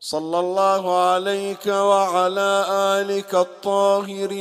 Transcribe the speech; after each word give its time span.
صلى 0.00 0.40
الله 0.40 0.98
عليك 0.98 1.66
وعلى 1.66 2.66
آلك 2.70 3.34
الطاهرين. 3.34 4.38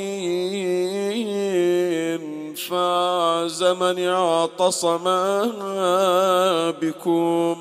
فاز 2.55 3.63
من 3.63 4.08
اعتصم 4.08 5.03
بكم. 6.81 7.58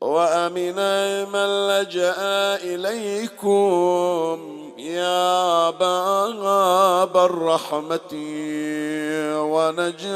وأمن 0.00 0.76
من 1.30 1.68
لجأ 1.68 2.14
إليكم. 2.64 4.38
يا 4.78 5.70
باب 5.70 7.16
الرحمة. 7.16 8.12
ونجاة 9.36 10.12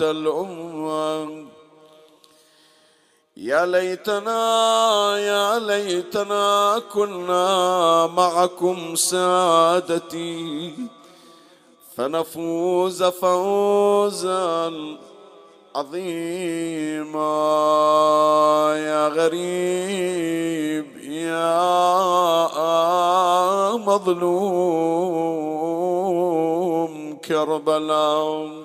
الأمة. 0.00 1.45
يا 3.36 3.66
ليتنا 3.66 5.18
يا 5.18 5.58
ليتنا 5.58 6.82
كنا 6.92 8.06
معكم 8.06 8.94
سادتي 8.94 10.74
فنفوز 11.96 13.02
فوزا 13.02 14.72
عظيما. 15.74 17.16
يا 18.76 19.08
غريب 19.08 20.96
يا 20.96 21.76
مظلوم 23.76 24.76
كربلاء. 27.24 28.55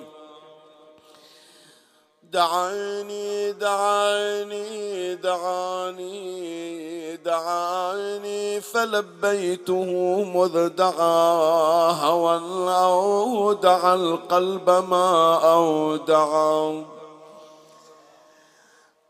دعاني 2.32 3.52
دعاني 3.52 5.14
دعاني 5.14 7.16
دعاني. 7.16 8.42
فلبيته 8.62 10.24
مذ 10.24 10.68
دعا 10.68 11.92
هوى 11.92 12.40
أو 12.68 13.52
دعا 13.52 13.94
القلب 13.94 14.70
ما 14.70 15.34
أودعا 15.52 16.84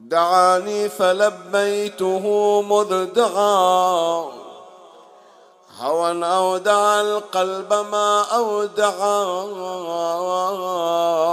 دعاني 0.01 0.89
فلبيته 0.89 2.27
مذ 2.63 3.05
دعا 3.05 4.42
هوى 5.83 6.25
أودع 6.25 7.01
القلب 7.01 7.73
ما 7.93 8.23
أودعا 8.23 9.25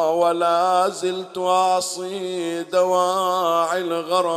ولا 0.10 0.90
زلت 0.90 1.38
أعصي 1.38 2.64
دواعي 2.64 3.82
الغرام 3.82 4.32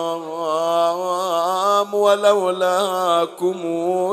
ولولاكم 1.95 3.57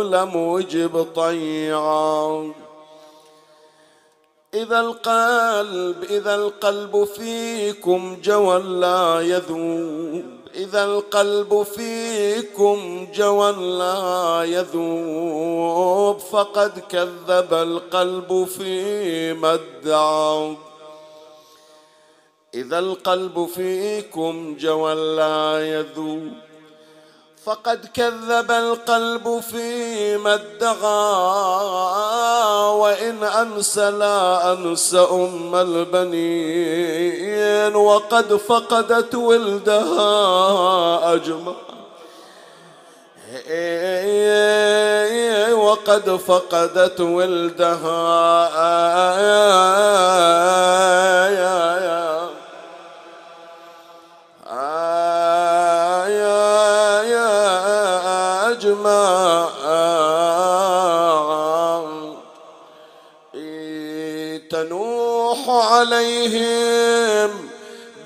لم 0.02 0.56
أجب 0.58 1.08
طيعا. 1.16 2.54
إذا 4.54 4.80
القلب 4.80 6.04
إذا 6.04 6.36
القلب 6.36 7.04
فيكم 7.04 8.18
جوى 8.24 8.60
لا 8.60 9.22
يذوب. 9.22 10.39
إذا 10.56 10.84
القلب 10.86 11.64
فيكم 11.64 13.08
جوى 13.14 13.52
لا 13.52 14.44
يذوب 14.44 16.20
فقد 16.20 16.80
كذب 16.80 17.54
القلب 17.54 18.44
فيما 18.44 19.54
ادعى 19.54 20.56
إذا 22.54 22.80
القلب 22.80 23.46
فيكم 23.46 24.56
جوى 24.60 24.94
لا 25.16 25.70
يذوب 25.70 26.49
فقد 27.46 27.86
كذب 27.94 28.52
القلب 28.52 29.40
فيما 29.40 30.34
ادعى 30.34 30.80
وإن 32.80 33.24
أنسى 33.24 33.92
لا 33.92 34.52
أنسى 34.54 35.00
أم 35.00 35.56
البنين 35.56 36.96
وقد 37.76 38.36
فقدت 38.36 39.16
ولدها 39.16 40.04
أجمع. 41.14 41.54
وقد 45.54 46.10
فقدت 46.10 47.02
ولدها 47.02 48.50
تنوح 64.64 65.50
عليهم 65.50 67.30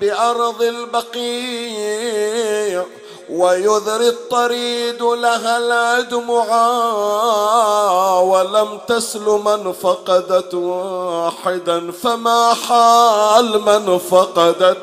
بأرض 0.00 0.62
البقيع 0.62 2.14
ويذري 3.30 4.08
الطريد 4.08 5.02
لها 5.02 5.58
الأدمعا 5.58 6.78
ولم 8.20 8.78
تسل 8.88 9.24
من 9.24 9.72
فقدت 9.72 10.54
واحدا 10.54 11.92
فما 11.92 12.54
حال 12.68 13.60
من 13.60 13.98
فقدت 13.98 14.78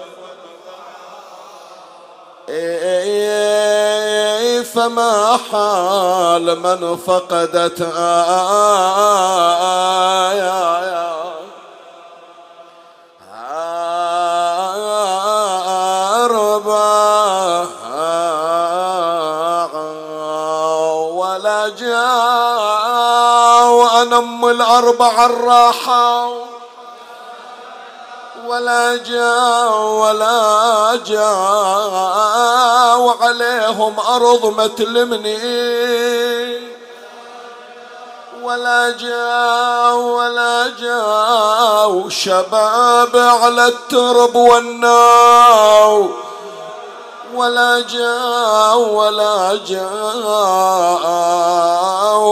فما 4.63 5.37
حال 5.51 6.59
من 6.59 6.97
فقدت 6.97 7.81
آية 7.81 8.41
ولا 10.71 11.20
وأنم 24.51 24.61
الأربع 24.61 25.25
الراحة 25.25 26.29
ولا 28.45 28.97
جاء 28.97 29.77
ولا 29.81 30.99
جاء 31.05 32.99
وعليهم 32.99 33.99
أرض 33.99 34.45
ما 34.45 34.67
تلمني 34.67 35.41
ولا 38.43 38.89
جاء 38.99 39.95
ولا 39.95 40.67
جاء 40.79 42.09
شباب 42.09 43.15
على 43.15 43.67
الترب 43.67 44.35
والناو. 44.35 46.09
ولا 47.41 47.79
جاء 47.79 48.77
ولا 48.77 49.59
جاء 49.67 51.01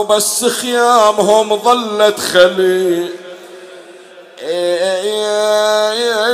بس 0.04 0.44
خيامهم 0.44 1.56
ظلت 1.56 2.20
خلي 2.20 3.10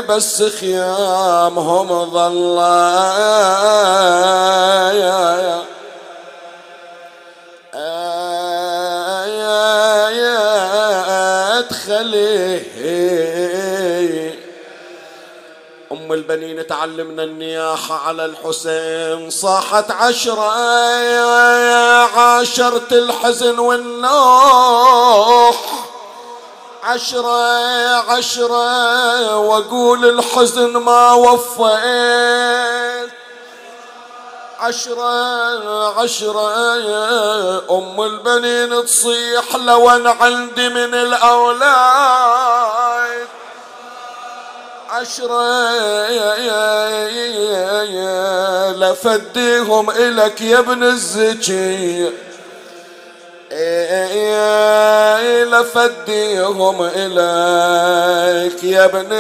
بس 0.09 0.43
خيامهم 0.43 2.11
ظل 2.11 2.59
ادخلي 11.59 12.61
أم 15.97 16.13
البنين 16.13 16.67
تعلمنا 16.67 17.23
النياحة 17.23 18.09
على 18.09 18.25
الحسين. 18.25 19.31
صاحت 19.31 19.91
عشرة 19.91 20.51
عاشرت 22.19 22.93
الحزن 22.93 23.59
والنوح. 23.59 25.57
عشرة 26.85 27.47
عشرة 28.13 29.37
وأقول 29.37 30.05
الحزن 30.05 30.77
ما 30.77 31.13
وفيت. 31.13 33.11
عشرة 34.61 36.01
عشرة 36.01 36.51
أم 37.71 38.03
البنين 38.03 38.85
تصيح 38.85 39.57
لو 39.57 39.91
أنا 39.91 40.11
عندي 40.11 40.69
من 40.69 40.95
الأولاد. 40.95 42.37
عشرة 44.97 45.67
لفديهم 48.73 49.91
إلك 49.91 50.41
يا 50.41 50.59
ابن 50.59 50.83
الزكي 50.83 52.11
لفديهم 55.45 56.83
إليك 56.95 58.65
يا 58.65 58.85
ابن 58.85 59.13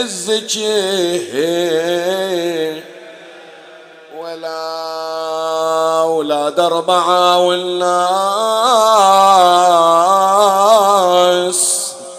الزكي 0.00 0.78
أولاد 6.08 6.60
أربعة 6.60 7.38
والناس 7.38 7.98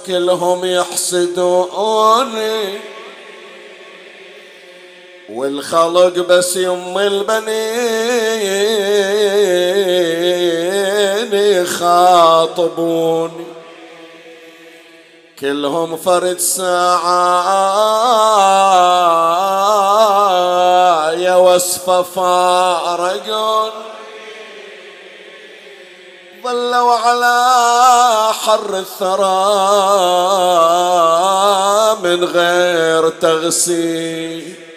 كلهم 0.07 0.65
يحسدوني. 0.65 2.19
والخلق 5.33 6.19
بس 6.29 6.57
يم 6.57 6.97
البنين 6.97 7.49
يخاطبوني. 11.63 13.48
كلهم 15.39 15.97
فرد 15.97 16.39
ساعة. 16.39 17.51
يا 21.11 21.35
وصفة 21.35 22.01
فارقون. 22.01 23.71
ظلوا 26.43 26.95
على 26.95 28.33
حر 28.33 28.77
الثرى 28.77 29.39
من 32.03 32.23
غير 32.23 33.09
تغسيل. 33.09 34.68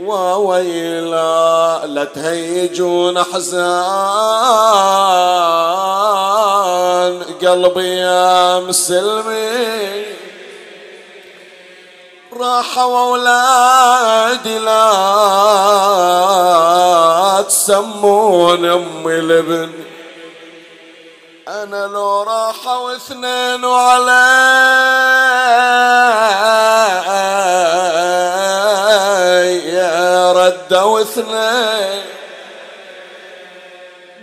وويلا 0.00 1.86
لا 1.86 2.04
تهيجون 2.04 3.16
أحزان. 3.16 3.68
قلبي 7.42 7.96
يا 7.98 8.60
مسلمي 8.60 10.04
راحوا 12.32 13.00
اولادي 13.00 14.58
لا 14.58 14.94
تسمون 17.48 18.64
امي 18.64 19.18
الابن. 19.18 19.72
أنا 21.48 21.86
لو 21.86 22.22
راحوا 22.22 22.96
اثنين 22.96 23.64
وعلي 23.64 24.28
ردوا 30.98 31.02
اثنين 31.02 32.04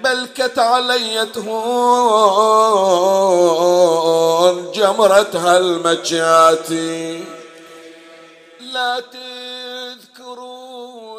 بلكت 0.03 0.59
علي 0.59 1.25
تهون 1.25 1.55
جمرتها 4.71 5.57
المجاتي 5.57 7.23
لا 8.59 8.99
تذكروا 10.15 10.51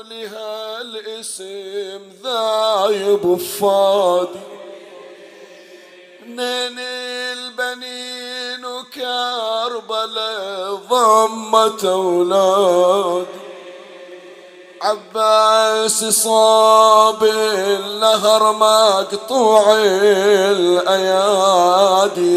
لها 0.02 0.80
الاسم 0.80 2.00
ذايب 2.24 3.36
فادي 3.36 4.40
منين 6.26 6.78
البنين 7.32 8.64
وكربلاء 8.64 10.26
ضمت 10.74 11.84
أولادي. 11.84 13.45
عباس 14.86 16.04
صاب 16.04 17.24
النهر 17.24 18.52
مقطوع 18.52 19.74
الأيادي 20.90 22.28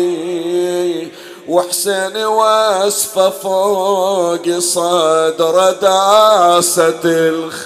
وحسين 1.48 2.18
واسفة 2.18 3.30
فوق 3.30 4.60
صدر 4.60 5.72
داسة 5.72 7.02
الخ. 7.06 7.58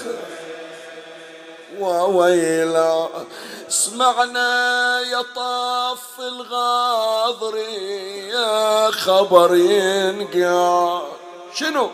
وويلا 1.79 3.07
اسمعنا 3.69 5.00
يا 5.01 5.21
طاف 5.36 6.19
الغاضر 6.19 7.57
يا 8.33 8.91
خبر 8.91 9.56
ينقع. 9.56 11.01
شنو؟ 11.56 11.89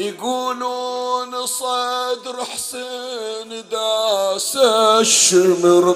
يقولون 0.00 1.46
صدر 1.46 2.44
حسين 2.54 3.64
داس 3.70 4.56
الشمر 4.56 5.94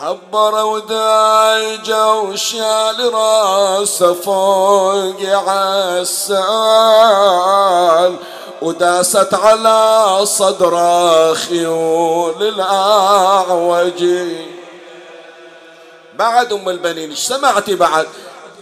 هبر 0.00 0.64
ودايجة 0.64 2.12
وشال 2.12 3.14
راسه 3.14 4.12
فوق 4.12 5.20
عسال 6.28 6.96
وداست 8.62 9.34
على 9.34 10.18
صدر 10.26 10.74
خيول 11.34 12.42
الأعوجي 12.48 14.36
بعد 16.18 16.52
أم 16.52 16.68
البنين 16.68 17.14
سمعتي 17.14 17.74
بعد 17.74 18.06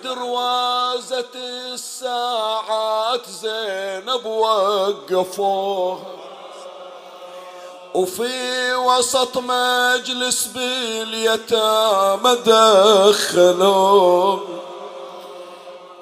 دروازة 0.03 1.33
الساعات 1.73 3.27
زينب 3.31 4.27
وقفوها. 4.27 5.99
وفي 7.95 8.75
وسط 8.75 9.39
مجلس 9.39 10.47
باليتامى 10.47 12.35
دخلوا 12.47 14.39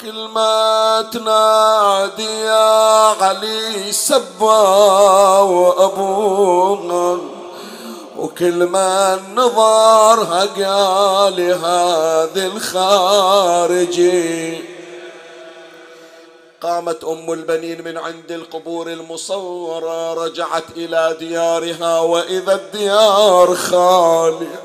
كل 0.01 0.29
ما 0.29 1.03
تنادي 1.13 2.41
يا 2.41 3.15
علي 3.21 3.93
سبا 3.93 5.39
وأبوها. 5.39 7.19
وكل 8.21 8.65
ما 8.65 9.21
نظرها 9.35 10.45
قال 10.45 11.41
هذه 11.41 12.47
الخارجي. 12.57 14.01
قامت 16.61 17.05
أم 17.05 17.33
البنين 17.33 17.85
من 17.85 17.99
عند 17.99 18.33
القبور 18.33 18.89
المصورة 18.89 20.15
رجعت 20.15 20.65
إلى 20.77 21.17
ديارها 21.19 22.01
وإذا 22.01 22.55
الديار 22.55 23.55
خالية. 23.55 24.61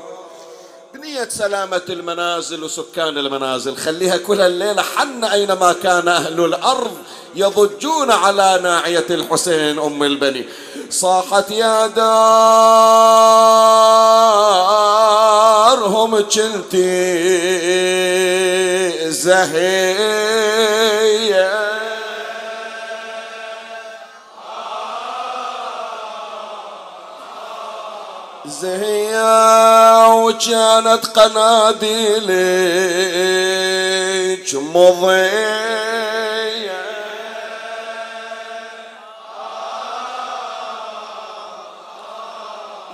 بنية 0.94 1.28
سلامة 1.28 1.82
المنازل 1.88 2.64
وسكان 2.64 3.18
المنازل. 3.18 3.76
خليها 3.76 4.16
كل 4.16 4.40
الليلة 4.40 4.82
حن 4.82 5.24
أينما 5.24 5.72
كان 5.72 6.08
أهل 6.08 6.44
الأرض. 6.44 6.96
يضجون 7.36 8.10
على 8.10 8.60
ناعية 8.62 9.06
الحسين 9.10 9.78
أم 9.78 10.02
البني. 10.02 10.44
صاحت 10.90 11.50
يا 11.50 11.86
دارهم 11.86 12.16
كنتي 16.20 16.86
زهية. 19.10 20.26
زهية 28.46 30.14
وكانت 30.14 31.06
قناديلك 31.06 32.26
مضية 34.54 35.76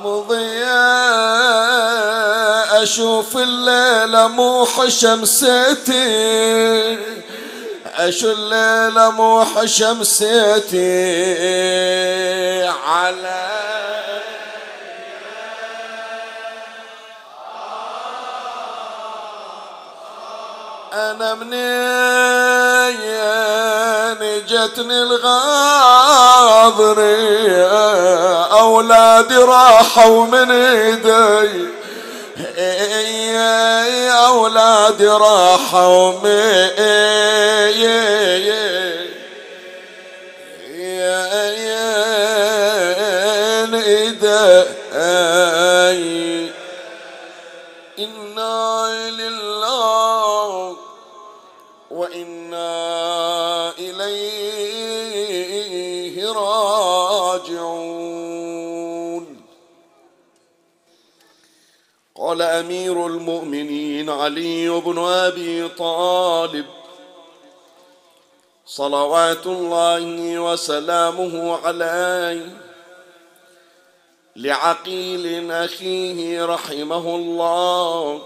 مضية 0.05 0.83
أشوف 2.83 3.37
الليلة 3.37 4.29
موح 4.29 4.89
شمستي. 4.89 6.03
أشو 7.97 8.33
الليلة 8.33 9.11
موح 9.11 9.65
شمستي. 9.65 10.83
على 12.87 13.53
أنا 20.93 21.35
منين 21.35 21.53
جتني 24.49 25.03
الغاضري 25.03 25.33
أولادي 28.53 29.37
راحوا 29.37 30.27
من 30.27 30.51
إيدي. 30.51 31.69
أولادي 34.13 35.09
راحوا 35.09 36.13
من 36.13 36.71
إيدي. 36.79 38.23
امير 62.93 63.07
المؤمنين 63.07 64.11
علي 64.11 64.69
بن 64.69 64.99
أبي 64.99 65.69
طالب. 65.69 66.67
صلوات 68.67 69.47
الله 69.47 70.39
وسلامه 70.39 71.59
عليه. 71.65 72.47
لعقيل 74.37 75.53
أخيه 75.53 76.45
رحمه 76.45 77.17
الله. 77.17 78.23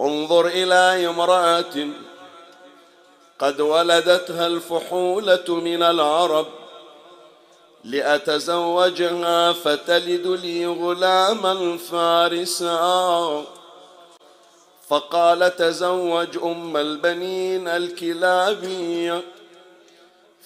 انظر 0.00 0.46
إلى 0.46 1.06
امرأة 1.08 1.88
قد 3.38 3.60
ولدتها 3.60 4.46
الفحولة 4.46 5.44
من 5.48 5.82
العرب. 5.82 6.46
لأتزوجها 7.84 9.52
فتلد 9.52 10.26
لي 10.26 10.66
غلاما 10.66 11.78
فارسا 11.78 13.44
فقال 14.88 15.56
تزوج 15.56 16.38
أم 16.42 16.76
البنين 16.76 17.68
الكلابية 17.68 19.22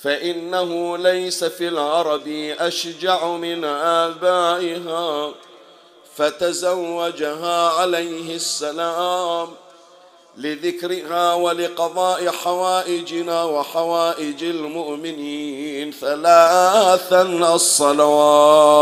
فإنه 0.02 0.99
ليس 0.99 1.45
في 1.45 1.68
العرب 1.68 2.28
أشجع 2.59 3.26
من 3.26 3.64
آبائها. 3.64 5.33
فتزوجها 6.16 7.68
عليه 7.68 8.37
السلام. 8.37 9.49
لذكرها 10.38 11.35
ولقضاء 11.35 12.30
حوائجنا 12.30 13.45
وحوائج 13.45 14.45
المؤمنين 14.45 15.92
ثلاثا 15.92 17.23
الصلوات. 17.54 18.78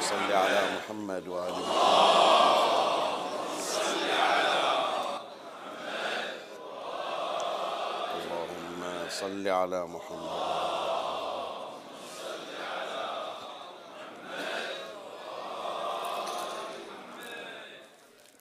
صل 0.00 0.32
على 0.32 0.60
محمد 0.76 1.28
وآل 1.28 1.54
اللهم 8.16 8.80
صل 9.20 9.48
على 9.48 9.86
محمد 9.86 10.74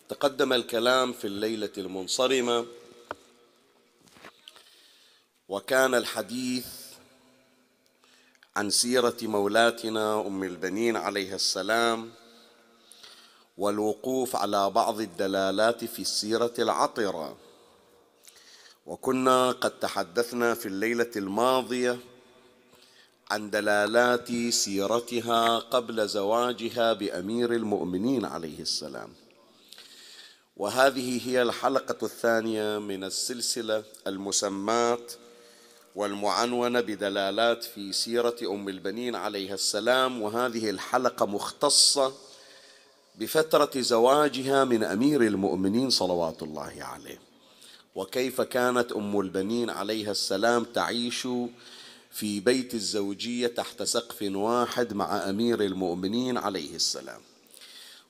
تقدم 0.09 0.53
الكلام 0.53 1.13
في 1.13 1.27
الليلة 1.27 1.69
المنصرمة 1.77 2.65
وكان 5.49 5.95
الحديث 5.95 6.65
عن 8.55 8.69
سيرة 8.69 9.17
مولاتنا 9.21 10.27
أم 10.27 10.43
البنين 10.43 10.95
عليها 10.97 11.35
السلام 11.35 12.11
والوقوف 13.57 14.35
على 14.35 14.69
بعض 14.69 14.99
الدلالات 15.01 15.85
في 15.85 16.01
السيرة 16.01 16.53
العطرة. 16.59 17.37
وكنا 18.85 19.51
قد 19.51 19.79
تحدثنا 19.79 20.53
في 20.53 20.65
الليلة 20.65 21.11
الماضية 21.15 21.99
عن 23.31 23.49
دلالات 23.49 24.31
سيرتها 24.49 25.59
قبل 25.59 26.07
زواجها 26.07 26.93
بأمير 26.93 27.53
المؤمنين 27.53 28.25
عليه 28.25 28.59
السلام. 28.59 29.22
وهذه 30.57 31.29
هي 31.29 31.41
الحلقة 31.41 32.05
الثانية 32.05 32.79
من 32.79 33.03
السلسلة 33.03 33.83
المسماة 34.07 34.99
والمعنونة 35.95 36.81
بدلالات 36.81 37.63
في 37.63 37.93
سيرة 37.93 38.35
أم 38.43 38.69
البنين 38.69 39.15
عليها 39.15 39.53
السلام. 39.53 40.21
وهذه 40.21 40.69
الحلقة 40.69 41.25
مختصة 41.25 42.13
بفترة 43.15 43.81
زواجها 43.81 44.63
من 44.63 44.83
أمير 44.83 45.21
المؤمنين 45.21 45.89
صلوات 45.89 46.43
الله 46.43 46.73
عليه. 46.79 47.19
وكيف 47.95 48.41
كانت 48.41 48.91
أم 48.91 49.19
البنين 49.19 49.69
عليها 49.69 50.11
السلام 50.11 50.63
تعيش 50.63 51.27
في 52.11 52.39
بيت 52.39 52.73
الزوجية 52.73 53.47
تحت 53.47 53.83
سقف 53.83 54.21
واحد 54.21 54.93
مع 54.93 55.29
أمير 55.29 55.61
المؤمنين 55.61 56.37
عليه 56.37 56.75
السلام. 56.75 57.21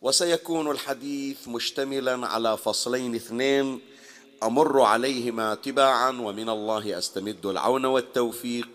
وسيكون 0.04 0.72
الحديث 0.72 1.48
مشتملا 1.48 2.28
على 2.28 2.58
فصلين 2.58 3.16
اثنين 3.16 3.82
أمر 4.44 4.82
عليهما 4.82 5.56
تباعا 5.56 6.10
ومن 6.10 6.50
الله 6.50 6.98
أستمد 6.98 7.46
العون 7.46 7.86
والتوفيق. 7.86 8.68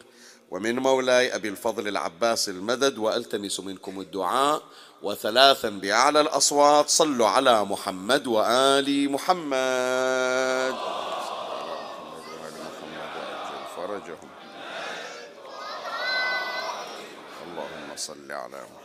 ومن 0.50 0.76
مولاي 0.78 1.34
أبي 1.34 1.48
الفضل 1.48 1.88
العباس 1.88 2.48
المدد 2.48 2.98
وألتمس 2.98 3.60
منكم 3.60 4.00
الدعاء. 4.00 4.62
وثلاثا 5.02 5.68
بأعلى 5.68 6.20
الأصوات 6.20 6.88
صلوا 6.88 7.26
على 7.26 7.64
محمد 7.64 8.26
وآل 8.26 9.12
محمد. 9.12 10.74
اللهم 17.46 17.96
صل 17.96 18.32
على 18.32 18.56
محمد 18.56 18.77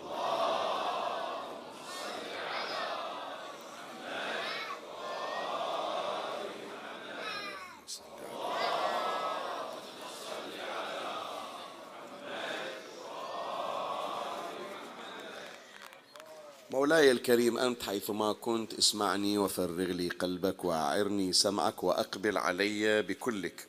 مولاي 16.83 17.11
الكريم 17.11 17.57
أنت 17.57 17.83
حيثما 17.83 18.33
كنت 18.33 18.73
اسمعني 18.73 19.37
وفرغ 19.37 19.91
لي 19.91 20.09
قلبك 20.09 20.65
وأعرني 20.65 21.33
سمعك 21.33 21.83
وأقبل 21.83 22.37
علي 22.37 23.01
بكلك. 23.01 23.67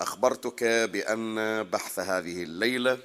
أخبرتك 0.00 0.64
بأن 0.64 1.62
بحث 1.62 1.98
هذه 1.98 2.42
الليلة 2.42 2.98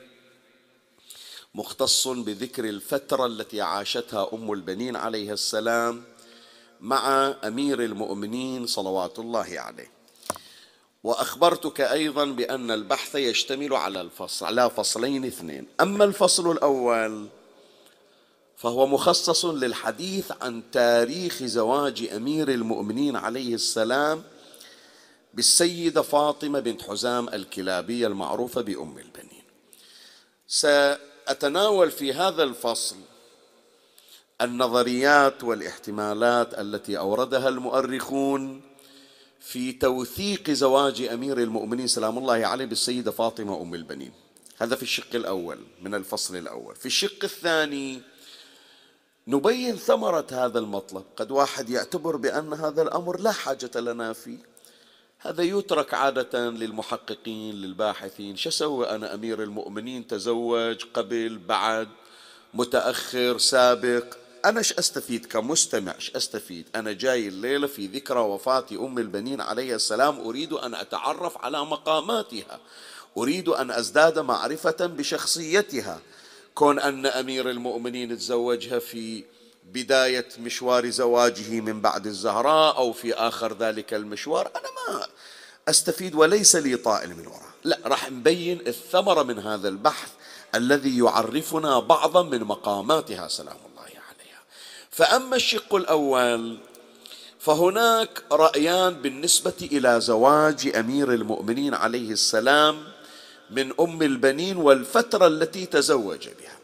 مختص 1.55 2.07
بذكر 2.07 2.65
الفترة 2.65 3.25
التي 3.25 3.61
عاشتها 3.61 4.29
أم 4.33 4.51
البنين 4.51 4.95
عليها 4.95 5.33
السلام 5.33 6.03
مع 6.81 7.35
أمير 7.43 7.83
المؤمنين 7.83 8.67
صلوات 8.67 9.19
الله 9.19 9.59
عليه. 9.59 9.91
وأخبرتك 11.03 11.81
أيضا 11.81 12.25
بأن 12.25 12.71
البحث 12.71 13.15
يشتمل 13.15 13.73
على 13.73 14.01
الفصل 14.01 14.45
على 14.45 14.69
فصلين 14.69 15.25
اثنين. 15.25 15.67
أما 15.81 16.03
الفصل 16.03 16.51
الأول 16.51 17.27
فهو 18.59 18.87
مخصص 18.87 19.45
للحديث 19.45 20.31
عن 20.41 20.63
تاريخ 20.71 21.43
زواج 21.43 22.09
أمير 22.15 22.49
المؤمنين 22.49 23.15
عليه 23.15 23.55
السلام 23.55 24.23
بالسيدة 25.33 26.01
فاطمة 26.01 26.59
بنت 26.59 26.81
حزام 26.81 27.29
الكلابية 27.29 28.07
المعروفة 28.07 28.61
بأم 28.61 28.97
البنين. 28.97 29.43
سأتناول 30.47 31.91
في 31.91 32.13
هذا 32.13 32.43
الفصل 32.43 32.95
النظريات 34.41 35.43
والاحتمالات 35.43 36.53
التي 36.53 36.97
أوردها 36.97 37.49
المؤرخون 37.49 38.61
في 39.39 39.71
توثيق 39.71 40.49
زواج 40.49 41.01
أمير 41.01 41.37
المؤمنين 41.37 41.87
سلام 41.87 42.17
الله 42.17 42.47
عليه 42.47 42.65
بالسيدة 42.65 43.11
فاطمة 43.11 43.61
أم 43.61 43.73
البنين. 43.73 44.11
هذا 44.57 44.75
في 44.75 44.83
الشق 44.83 45.15
الأول 45.15 45.59
من 45.81 45.95
الفصل 45.95 46.35
الأول. 46.35 46.75
في 46.75 46.85
الشق 46.85 47.23
الثاني 47.23 48.01
نبين 49.27 49.75
ثمرة 49.75 50.27
هذا 50.31 50.59
المطلب. 50.59 51.03
قد 51.17 51.31
واحد 51.31 51.69
يعتبر 51.69 52.15
بأن 52.15 52.53
هذا 52.53 52.81
الأمر 52.81 53.19
لا 53.19 53.31
حاجة 53.31 53.79
لنا 53.79 54.13
فيه. 54.13 54.37
هذا 55.19 55.43
يترك 55.43 55.93
عادة 55.93 56.49
للمحققين 56.49 57.55
للباحثين. 57.55 58.35
شو 58.35 58.49
سوى 58.49 58.89
أنا 58.89 59.13
أمير 59.13 59.43
المؤمنين؟ 59.43 60.07
تزوج 60.07 60.83
قبل 60.93 61.37
بعد 61.37 61.87
متأخر 62.53 63.37
سابق. 63.37 64.03
أنا 64.45 64.59
إيش 64.59 64.73
أستفيد 64.73 65.25
كمستمع؟ 65.25 65.95
إيش 65.95 66.15
أستفيد؟ 66.15 66.65
أنا 66.75 66.91
جاي 66.91 67.27
الليلة 67.27 67.67
في 67.67 67.87
ذكرى 67.87 68.19
وفاة 68.19 68.65
أم 68.71 68.97
البنين 68.97 69.41
عليه 69.41 69.75
السلام. 69.75 70.19
أريد 70.19 70.53
أن 70.53 70.75
أتعرف 70.75 71.37
على 71.37 71.65
مقاماتها. 71.65 72.59
أريد 73.17 73.49
أن 73.49 73.71
أزداد 73.71 74.19
معرفة 74.19 74.85
بشخصيتها. 74.85 75.99
كون 76.55 76.79
أن 76.79 77.05
أمير 77.05 77.49
المؤمنين 77.49 78.17
تزوجها 78.17 78.79
في 78.79 79.23
بداية 79.73 80.27
مشوار 80.39 80.89
زواجه 80.89 81.59
من 81.61 81.81
بعد 81.81 82.07
الزهراء 82.07 82.77
أو 82.77 82.93
في 82.93 83.13
آخر 83.13 83.57
ذلك 83.57 83.93
المشوار 83.93 84.51
أنا 84.55 84.97
ما 84.97 85.07
أستفيد 85.67 86.15
وليس 86.15 86.55
لي 86.55 86.75
طائل 86.75 87.09
من 87.09 87.27
وراء. 87.27 87.49
لا 87.63 87.79
راح 87.85 88.11
نبين 88.11 88.67
الثمرة 88.67 89.23
من 89.23 89.39
هذا 89.39 89.69
البحث 89.69 90.09
الذي 90.55 90.97
يعرفنا 90.97 91.79
بعضا 91.79 92.23
من 92.23 92.43
مقاماتها 92.43 93.27
سلام 93.27 93.57
الله 93.69 93.83
عليها. 93.83 94.41
فأما 94.91 95.35
الشق 95.35 95.75
الأول 95.75 96.57
فهناك 97.39 98.23
رأيان 98.31 98.93
بالنسبة 98.93 99.53
إلى 99.61 100.01
زواج 100.01 100.71
أمير 100.75 101.13
المؤمنين 101.13 101.73
عليه 101.73 102.11
السلام 102.11 102.83
من 103.51 103.71
أم 103.79 104.01
البنين 104.01 104.57
والفترة 104.57 105.27
التي 105.27 105.65
تزوج 105.65 106.27
بها. 106.27 106.57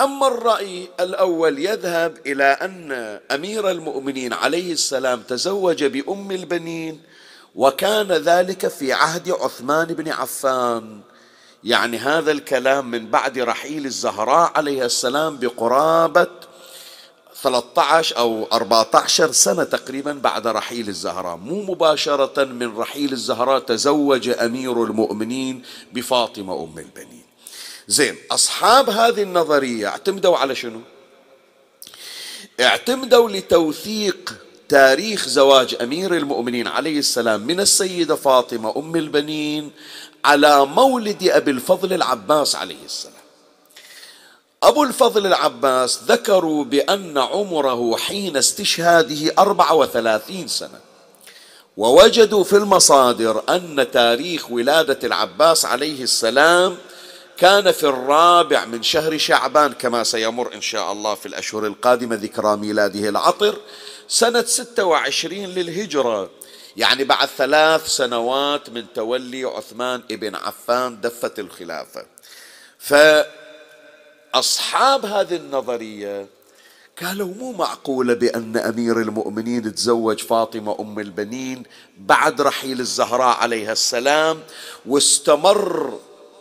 أما 0.00 0.26
الرأي 0.26 0.88
الأول 1.00 1.58
يذهب 1.58 2.18
إلى 2.26 2.44
أن 2.44 2.92
أمير 3.30 3.70
المؤمنين 3.70 4.32
عليه 4.32 4.72
السلام 4.72 5.22
تزوج 5.22 5.84
بأم 5.84 6.30
البنين 6.30 7.00
وكان 7.54 8.12
ذلك 8.12 8.68
في 8.68 8.92
عهد 8.92 9.30
عثمان 9.30 9.86
بن 9.86 10.08
عفان. 10.08 11.00
يعني 11.64 11.98
هذا 11.98 12.32
الكلام 12.32 12.90
من 12.90 13.10
بعد 13.10 13.38
رحيل 13.38 13.86
الزهراء 13.86 14.52
عليه 14.54 14.84
السلام 14.84 15.36
بقرابة 15.36 16.41
13 17.42 18.16
أو 18.18 18.48
14 18.52 19.32
سنة 19.32 19.64
تقريبا 19.64 20.12
بعد 20.12 20.46
رحيل 20.46 20.88
الزهراء. 20.88 21.36
مو 21.36 21.62
مباشرة 21.62 22.44
من 22.44 22.76
رحيل 22.76 23.12
الزهراء 23.12 23.58
تزوج 23.58 24.28
أمير 24.28 24.84
المؤمنين 24.84 25.62
بفاطمة 25.92 26.64
أم 26.64 26.78
البنين. 26.78 27.22
زين 27.88 28.16
أصحاب 28.30 28.90
هذه 28.90 29.22
النظرية 29.22 29.88
اعتمدوا 29.88 30.36
على 30.36 30.54
شنو؟ 30.54 30.80
اعتمدوا 32.60 33.30
لتوثيق 33.30 34.34
تاريخ 34.68 35.28
زواج 35.28 35.76
أمير 35.80 36.16
المؤمنين 36.16 36.68
عليه 36.68 36.98
السلام 36.98 37.40
من 37.40 37.60
السيدة 37.60 38.16
فاطمة 38.16 38.76
أم 38.76 38.96
البنين 38.96 39.70
على 40.24 40.66
مولد 40.66 41.28
أبي 41.28 41.50
الفضل 41.50 41.92
العباس 41.92 42.56
عليه 42.56 42.84
السلام. 42.84 43.11
أبو 44.62 44.82
الفضل 44.82 45.26
العباس 45.26 46.00
ذكروا 46.08 46.64
بأن 46.64 47.18
عمره 47.18 47.96
حين 47.96 48.36
استشهاده 48.36 49.34
أربعة 49.38 49.74
وثلاثين 49.74 50.48
سنة. 50.48 50.80
ووجدوا 51.76 52.44
في 52.44 52.56
المصادر 52.56 53.42
أن 53.48 53.90
تاريخ 53.92 54.50
ولادة 54.50 54.98
العباس 55.04 55.64
عليه 55.64 56.02
السلام 56.02 56.76
كان 57.36 57.72
في 57.72 57.84
الرابع 57.84 58.64
من 58.64 58.82
شهر 58.82 59.18
شعبان 59.18 59.72
كما 59.72 60.04
سيمر 60.04 60.54
إن 60.54 60.60
شاء 60.60 60.92
الله 60.92 61.14
في 61.14 61.26
الأشهر 61.26 61.66
القادمة 61.66 62.16
ذكرى 62.16 62.56
ميلاده 62.56 63.08
العطر 63.08 63.56
سنة 64.08 64.44
26 64.44 65.38
للهجرة. 65.38 66.30
يعني 66.76 67.04
بعد 67.04 67.28
ثلاث 67.38 67.86
سنوات 67.88 68.70
من 68.70 68.84
تولي 68.94 69.44
عثمان 69.44 70.02
بن 70.10 70.34
عفان 70.34 71.00
دفة 71.00 71.32
الخلافة. 71.38 72.06
فأصحاب 74.32 75.06
هذه 75.06 75.36
النظرية 75.36 76.26
قالوا 77.02 77.34
مو 77.38 77.52
معقولة 77.52 78.14
بأن 78.14 78.56
أمير 78.56 79.00
المؤمنين 79.00 79.74
تزوج 79.74 80.18
فاطمة 80.20 80.76
أم 80.80 80.98
البنين 80.98 81.62
بعد 81.98 82.40
رحيل 82.40 82.80
الزهراء 82.80 83.36
عليها 83.36 83.72
السلام 83.72 84.40
واستمر 84.86 85.98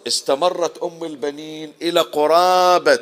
استمرت 0.07 0.77
أم 0.83 1.03
البنين 1.03 1.73
إلى 1.81 1.99
قرابة 1.99 2.99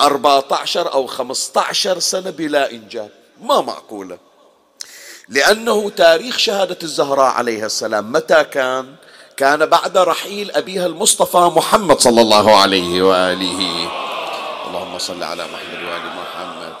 14 0.00 0.92
أو 0.92 1.06
15 1.06 1.98
سنة 1.98 2.30
بلا 2.30 2.70
إنجاب. 2.70 3.10
ما 3.42 3.60
معقولة. 3.60 4.18
لأنه 5.28 5.90
تاريخ 5.90 6.38
شهادة 6.38 6.78
الزهراء 6.82 7.32
عليها 7.32 7.66
السلام 7.66 8.12
متى 8.12 8.44
كان؟ 8.44 8.94
كان 9.42 9.66
بعد 9.66 9.98
رحيل 9.98 10.50
أبيها 10.50 10.86
المصطفى 10.86 11.50
محمد 11.56 12.00
صلى 12.00 12.20
الله 12.20 12.56
عليه 12.56 13.02
وآله. 13.02 13.60
اللهم 14.66 14.98
صل 14.98 15.22
على 15.22 15.44
محمد 15.44 15.82
وآل 15.82 16.06
محمد. 16.06 16.72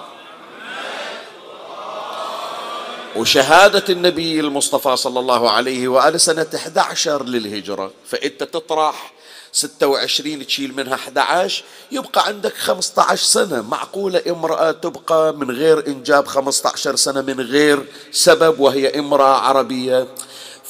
وشهادة 3.16 3.84
النبي 3.88 4.40
المصطفى 4.40 4.96
صلى 4.96 5.20
الله 5.20 5.50
عليه 5.50 5.88
وآله 5.88 6.18
سنة 6.18 6.46
11 6.54 7.24
للهجرة. 7.24 7.90
فأنت 8.06 8.42
تطرح 8.42 9.12
26 9.52 10.46
تشيل 10.46 10.76
منها 10.76 10.94
11 10.94 11.64
يبقى 11.92 12.26
عندك 12.26 12.54
15 12.54 13.24
سنة. 13.24 13.62
معقولة 13.62 14.22
امرأة 14.28 14.70
تبقى 14.70 15.32
من 15.32 15.50
غير 15.50 15.86
إنجاب 15.86 16.26
15 16.26 16.96
سنة 16.96 17.20
من 17.20 17.40
غير 17.40 17.86
سبب 18.12 18.60
وهي 18.60 18.98
امرأة 18.98 19.36
عربية؟ 19.36 20.06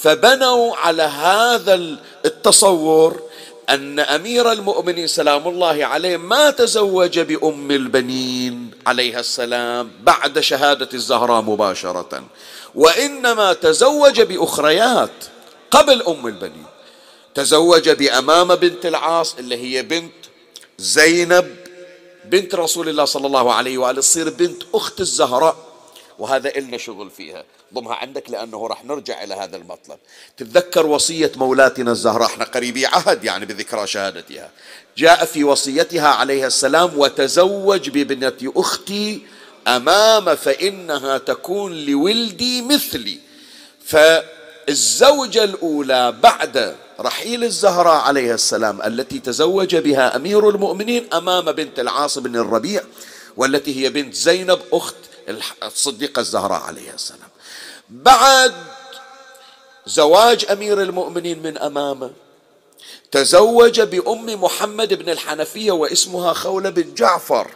فبنوا 0.02 0.76
على 0.76 1.02
هذا 1.02 1.74
التصور 2.24 3.22
أن 3.70 4.00
أمير 4.00 4.52
المؤمنين 4.52 5.06
سلام 5.06 5.48
الله 5.48 5.84
عليه 5.84 6.16
ما 6.16 6.50
تزوج 6.50 7.18
بأم 7.18 7.70
البنين 7.70 8.70
عليها 8.86 9.20
السلام 9.20 9.90
بعد 10.02 10.40
شهادة 10.40 10.88
الزهراء 10.94 11.42
مباشرة 11.42 12.24
وإنما 12.74 13.52
تزوج 13.52 14.20
بأخريات 14.20 15.24
قبل 15.70 16.02
أم 16.02 16.26
البنين. 16.26 16.66
تزوج 17.34 17.90
بأمام 17.90 18.54
بنت 18.54 18.86
العاص 18.86 19.34
اللي 19.38 19.56
هي 19.56 19.82
بنت 19.82 20.12
زينب 20.78 21.56
بنت 22.24 22.54
رسول 22.54 22.88
الله 22.88 23.04
صلى 23.04 23.26
الله 23.26 23.52
عليه 23.52 23.78
وآله 23.78 24.00
تصير 24.00 24.30
بنت 24.30 24.62
أخت 24.74 25.00
الزهراء. 25.00 25.71
وهذا 26.22 26.56
إلنا 26.56 26.78
شغل 26.78 27.10
فيها. 27.10 27.44
ضمها 27.74 27.94
عندك 27.94 28.30
لأنه 28.30 28.66
راح 28.66 28.84
نرجع 28.84 29.22
إلى 29.22 29.34
هذا 29.34 29.56
المطلب. 29.56 29.98
تتذكر 30.36 30.86
وصية 30.86 31.32
مولاتنا 31.36 31.92
الزهراء؟ 31.92 32.26
إحنا 32.26 32.44
قريبي 32.44 32.86
عهد 32.86 33.24
يعني 33.24 33.46
بذكرى 33.46 33.86
شهادتها. 33.86 34.50
جاء 34.96 35.24
في 35.24 35.44
وصيتها 35.44 36.08
عليها 36.08 36.46
السلام 36.46 36.98
وتزوج 36.98 37.90
بابنة 37.90 38.52
أختي 38.56 39.22
أمام 39.68 40.34
فإنها 40.34 41.18
تكون 41.18 41.86
لولدي 41.86 42.62
مثلي. 42.62 43.18
فالزوجة 43.84 45.44
الأولى 45.44 46.12
بعد 46.22 46.76
رحيل 47.00 47.44
الزهراء 47.44 48.00
عليها 48.00 48.34
السلام 48.34 48.82
التي 48.82 49.18
تزوج 49.18 49.76
بها 49.76 50.16
أمير 50.16 50.48
المؤمنين 50.48 51.06
أمام 51.14 51.52
بنت 51.52 51.80
العاص 51.80 52.18
بن 52.18 52.36
الربيع 52.36 52.82
والتي 53.36 53.84
هي 53.84 53.90
بنت 53.90 54.14
زينب 54.14 54.58
أخت 54.72 54.96
الصديقة 55.62 56.20
الزهراء 56.20 56.60
عليها 56.60 56.94
السلام. 56.94 57.28
بعد 57.88 58.54
زواج 59.86 60.46
أمير 60.50 60.82
المؤمنين 60.82 61.42
من 61.42 61.58
أمامه 61.58 62.10
تزوج 63.10 63.80
بأم 63.80 64.42
محمد 64.44 64.94
بن 64.94 65.10
الحنفية 65.10 65.72
واسمها 65.72 66.32
خولة 66.32 66.70
بن 66.70 66.94
جعفر 66.94 67.50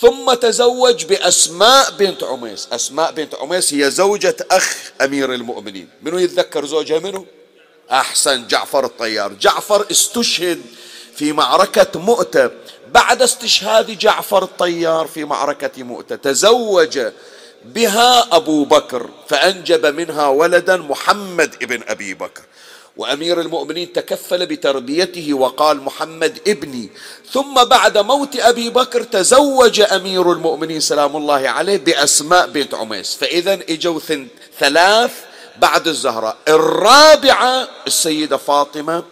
ثم 0.00 0.34
تزوج 0.34 1.04
بأسماء 1.04 1.90
بنت 1.90 2.24
عميس. 2.24 2.68
أسماء 2.72 3.12
بنت 3.12 3.34
عميس 3.34 3.74
هي 3.74 3.90
زوجة 3.90 4.36
أخ 4.50 4.76
أمير 5.00 5.34
المؤمنين. 5.34 5.88
منو 6.02 6.18
يتذكر 6.18 6.66
زوجها 6.66 6.98
منو؟ 6.98 7.26
أحسن 7.90 8.46
جعفر 8.46 8.84
الطيار. 8.84 9.32
جعفر 9.32 9.86
استشهد 9.90 10.60
في 11.16 11.32
معركة 11.32 12.00
مؤتة 12.00 12.50
بعد 12.92 13.22
استشهاد 13.22 13.98
جعفر 13.98 14.42
الطيار 14.42 15.06
في 15.06 15.24
معركة 15.24 15.82
مؤتة 15.82 16.16
تزوج 16.16 17.00
بها 17.64 18.36
أبو 18.36 18.64
بكر 18.64 19.08
فأنجب 19.28 19.86
منها 19.86 20.26
ولدا 20.28 20.76
محمد 20.76 21.54
ابن 21.62 21.82
أبي 21.88 22.14
بكر. 22.14 22.42
وأمير 22.96 23.40
المؤمنين 23.40 23.92
تكفل 23.92 24.46
بتربيته 24.46 25.34
وقال 25.34 25.82
محمد 25.82 26.40
ابني. 26.48 26.90
ثم 27.32 27.64
بعد 27.64 27.98
موت 27.98 28.36
أبي 28.36 28.70
بكر 28.70 29.02
تزوج 29.02 29.80
أمير 29.80 30.32
المؤمنين 30.32 30.80
سلام 30.80 31.16
الله 31.16 31.48
عليه 31.48 31.76
بأسماء 31.76 32.46
بنت 32.46 32.74
عميس. 32.74 33.14
فاذا 33.14 33.54
إجوا 33.54 34.00
ثلاث 34.58 35.10
بعد 35.58 35.88
الزهراء 35.88 36.36
الرابعة 36.48 37.68
السيدة 37.86 38.36
فاطمة 38.36 39.02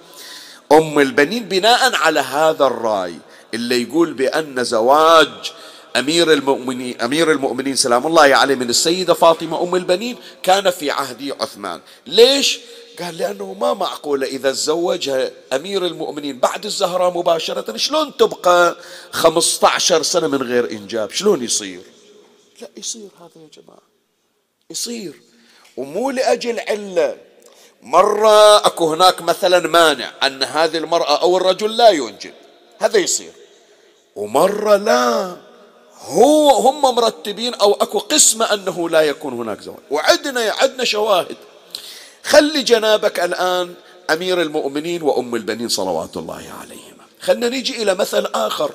أم 0.73 0.99
البنين 0.99 1.45
بناء 1.45 1.95
على 1.95 2.21
هذا 2.21 2.64
الرأي. 2.64 3.14
اللي 3.55 3.83
يقول 3.83 4.13
بأن 4.13 4.65
زواج 4.65 5.53
أمير 5.97 6.33
المؤمنين 6.33 7.01
أمير 7.01 7.33
المؤمنين 7.33 7.77
سلام 7.77 8.07
الله 8.07 8.23
عليه 8.23 8.55
من 8.55 8.71
السيدة 8.71 9.15
فاطمة 9.15 9.63
أم 9.63 9.75
البنين 9.75 10.17
كان 10.43 10.71
في 10.71 10.91
عهد 10.91 11.35
عثمان. 11.41 11.81
ليش؟ 12.07 12.61
قال 13.01 13.19
لأنه 13.19 13.55
ما 13.55 13.75
معقولة 13.75 14.27
إذا 14.27 14.53
تزوجها 14.53 15.31
أمير 15.53 15.87
المؤمنين 15.87 16.39
بعد 16.39 16.65
الزهراء 16.65 17.19
مباشرة 17.19 17.77
شلون 17.77 18.17
تبقى 18.17 18.77
15 19.11 20.03
سنة 20.03 20.29
من 20.29 20.43
غير 20.43 20.71
إنجاب؟ 20.71 21.11
شلون 21.11 21.43
يصير؟ 21.45 21.81
لا 22.61 22.69
يصير 22.77 23.09
هذا 23.21 23.31
يا 23.43 23.63
جماعة. 23.63 23.83
يصير. 24.71 25.23
ومو 25.77 26.11
لأجل 26.11 26.61
علة. 26.61 27.17
مرة 27.83 28.67
أكو 28.67 28.93
هناك 28.93 29.23
مثلا 29.23 29.69
مانع 29.69 30.13
أن 30.23 30.43
هذه 30.43 30.79
المرأة 30.79 31.21
أو 31.21 31.37
الرجل 31.37 31.77
لا 31.77 31.91
ينجب. 31.91 32.33
هذا 32.79 32.99
يصير. 32.99 33.33
ومرة 34.16 34.77
لا 34.77 35.37
هو 36.01 36.51
هم 36.51 36.94
مرتبين 36.94 37.55
أو 37.55 37.73
أكو 37.73 37.99
قسمة 37.99 38.55
أنه 38.55 38.88
لا 38.88 39.01
يكون 39.01 39.33
هناك 39.33 39.61
زواج. 39.61 39.79
وعندنا 39.90 40.53
عندنا 40.61 40.85
شواهد. 40.85 41.37
خلي 42.25 42.62
جنابك 42.62 43.20
الآن 43.20 43.75
أمير 44.11 44.42
المؤمنين 44.42 45.03
وأم 45.03 45.35
البنين 45.35 45.68
صلوات 45.68 46.16
الله 46.16 46.53
عليهما. 46.61 47.05
خلنا 47.20 47.49
نيجي 47.49 47.83
إلى 47.83 47.94
مثل 47.94 48.27
آخر. 48.35 48.70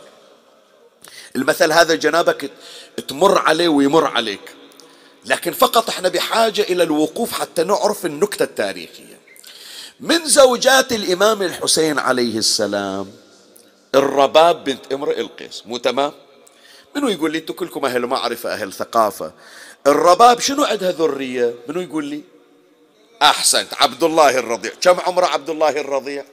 المثل 1.35 1.71
هذا 1.71 1.95
جنابك 1.95 2.51
تمر 3.07 3.37
عليه 3.37 3.67
ويمر 3.67 4.05
عليك. 4.05 4.55
لكن 5.25 5.51
فقط 5.51 5.89
إحنا 5.89 6.09
بحاجة 6.09 6.61
إلى 6.61 6.83
الوقوف 6.83 7.31
حتى 7.31 7.63
نعرف 7.63 8.05
النكتة 8.05 8.43
التاريخية. 8.43 9.19
من 9.99 10.25
زوجات 10.25 10.91
الإمام 10.91 11.41
الحسين 11.41 11.99
عليه 11.99 12.37
السلام 12.37 13.24
الرباب 13.95 14.63
بنت 14.63 14.93
امرئ 14.93 15.19
القيس 15.19 15.63
مو 15.65 15.77
تمام؟ 15.77 16.11
منو 16.95 17.07
يقول 17.07 17.31
لي؟ 17.31 17.37
أنتم 17.37 17.53
كلكم 17.53 17.85
أهل 17.85 18.05
معرفه 18.05 18.53
أهل 18.53 18.73
ثقافة. 18.73 19.33
الرباب 19.87 20.39
شنو 20.39 20.63
عندها 20.63 20.91
ذرية؟ 20.91 21.53
منو 21.67 21.81
يقول 21.81 22.05
لي؟ 22.05 22.23
أحسنت 23.21 23.73
عبد 23.73 24.03
الله 24.03 24.39
الرضيع. 24.39 24.71
كم 24.81 24.99
عمره 24.99 25.25
عبد 25.25 25.49
الله 25.49 25.69
الرضيع؟ 25.69 26.25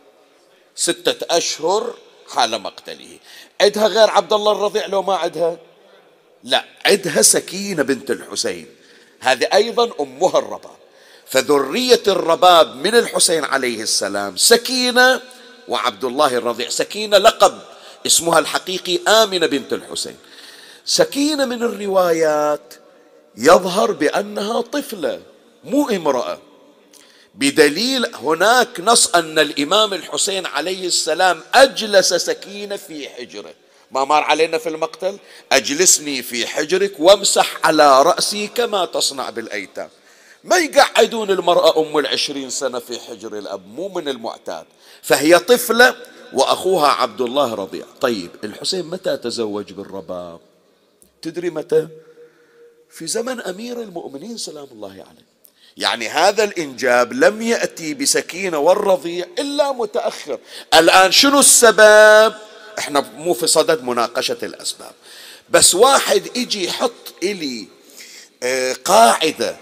ستة 0.75 1.37
أشهر 1.37 1.95
حال 2.29 2.63
مقتله. 2.63 3.19
عدها 3.61 3.87
غير 3.87 4.11
عبد 4.11 4.33
الله 4.33 4.53
الرضيع 4.53 4.87
لو 4.87 5.03
ما 5.03 5.15
عدها 5.17 5.59
لا 6.45 6.65
عدها 6.87 7.23
سكينة 7.23 7.83
بنت 7.83 8.11
الحسين. 8.11 8.67
هذه 9.21 9.49
أيضا 9.55 9.91
أمها 10.01 10.39
الرباب. 10.39 10.77
فذرية 11.27 12.03
الرباب 12.09 12.77
من 12.77 12.95
الحسين 12.95 13.45
عليه 13.45 13.83
السلام 13.83 14.37
سكينة 14.37 15.23
وعبد 15.69 16.05
الله 16.05 16.37
الرضيع. 16.37 16.69
سكينة 16.69 17.19
لقب 17.19 17.59
اسمها 18.07 18.39
الحقيقي 18.39 18.99
آمنة 19.09 19.47
بنت 19.47 19.73
الحسين. 19.73 20.17
سكينة 20.85 21.45
من 21.45 21.63
الروايات 21.63 22.75
يظهر 23.37 23.93
بأنها 23.93 24.61
طفلة 24.61 25.23
مو 25.65 25.89
امرأة. 25.89 26.39
بدليل 27.35 28.15
هناك 28.15 28.81
نص 28.81 29.15
أن 29.15 29.39
الإمام 29.39 29.95
الحسين 29.95 30.47
عليه 30.47 30.87
السلام 30.87 31.41
أجلس 31.55 32.15
سكينة 32.15 32.77
في 32.77 33.09
حجره. 33.09 33.55
ما 33.91 34.05
مر 34.05 34.23
علينا 34.23 34.59
في 34.59 34.69
المقتل؟ 34.69 35.19
أجلسني 35.53 36.23
في 36.23 36.47
حجرك 36.47 37.01
وامسح 37.01 37.57
على 37.65 38.03
رأسي 38.03 38.47
كما 38.47 38.85
تصنع 38.85 39.31
بالأيتام. 39.31 39.89
ما 40.45 40.57
يقعدون 40.57 41.31
المرأة 41.31 41.81
أم 41.81 41.99
العشرين 41.99 42.51
سنة 42.51 42.79
في 42.79 43.01
حجر 43.01 43.39
الأب؟ 43.39 43.67
مو 43.67 43.89
من 43.89 44.09
المعتاد. 44.09 44.65
فهي 45.03 45.39
طفلة 45.39 45.97
وأخوها 46.33 46.89
عبد 46.89 47.21
الله 47.21 47.55
رضيع 47.55 47.85
طيب 48.01 48.31
الحسين 48.45 48.87
متى 48.87 49.17
تزوج 49.17 49.73
بالرباب؟ 49.73 50.41
تدري 51.23 51.51
متى؟ 51.51 51.89
في 52.91 53.07
زمن 53.07 53.41
أمير 53.41 53.81
المؤمنين 53.81 54.37
سلام 54.37 54.67
الله 54.73 54.91
عليه. 54.91 55.33
يعني 55.77 56.09
هذا 56.09 56.45
الإنجاب 56.45 57.13
لم 57.13 57.43
يأتي 57.43 57.95
بسكينة 57.95 58.59
والرضيع 58.59 59.27
إلا 59.39 59.73
متأخر. 59.73 60.39
الآن 60.75 61.13
شنو 61.13 61.39
السبب؟ 61.41 62.35
إحنا 62.79 63.01
مو 63.17 63.35
في 63.35 63.47
صدد 63.47 63.85
مناقشة 63.85 64.39
الأسباب. 64.43 64.93
بس 65.51 65.75
واحد 65.75 66.37
يجي 66.37 66.65
يحط 66.65 67.15
إلي 67.23 67.67
آه، 68.43 68.73
قاعدة 68.73 69.57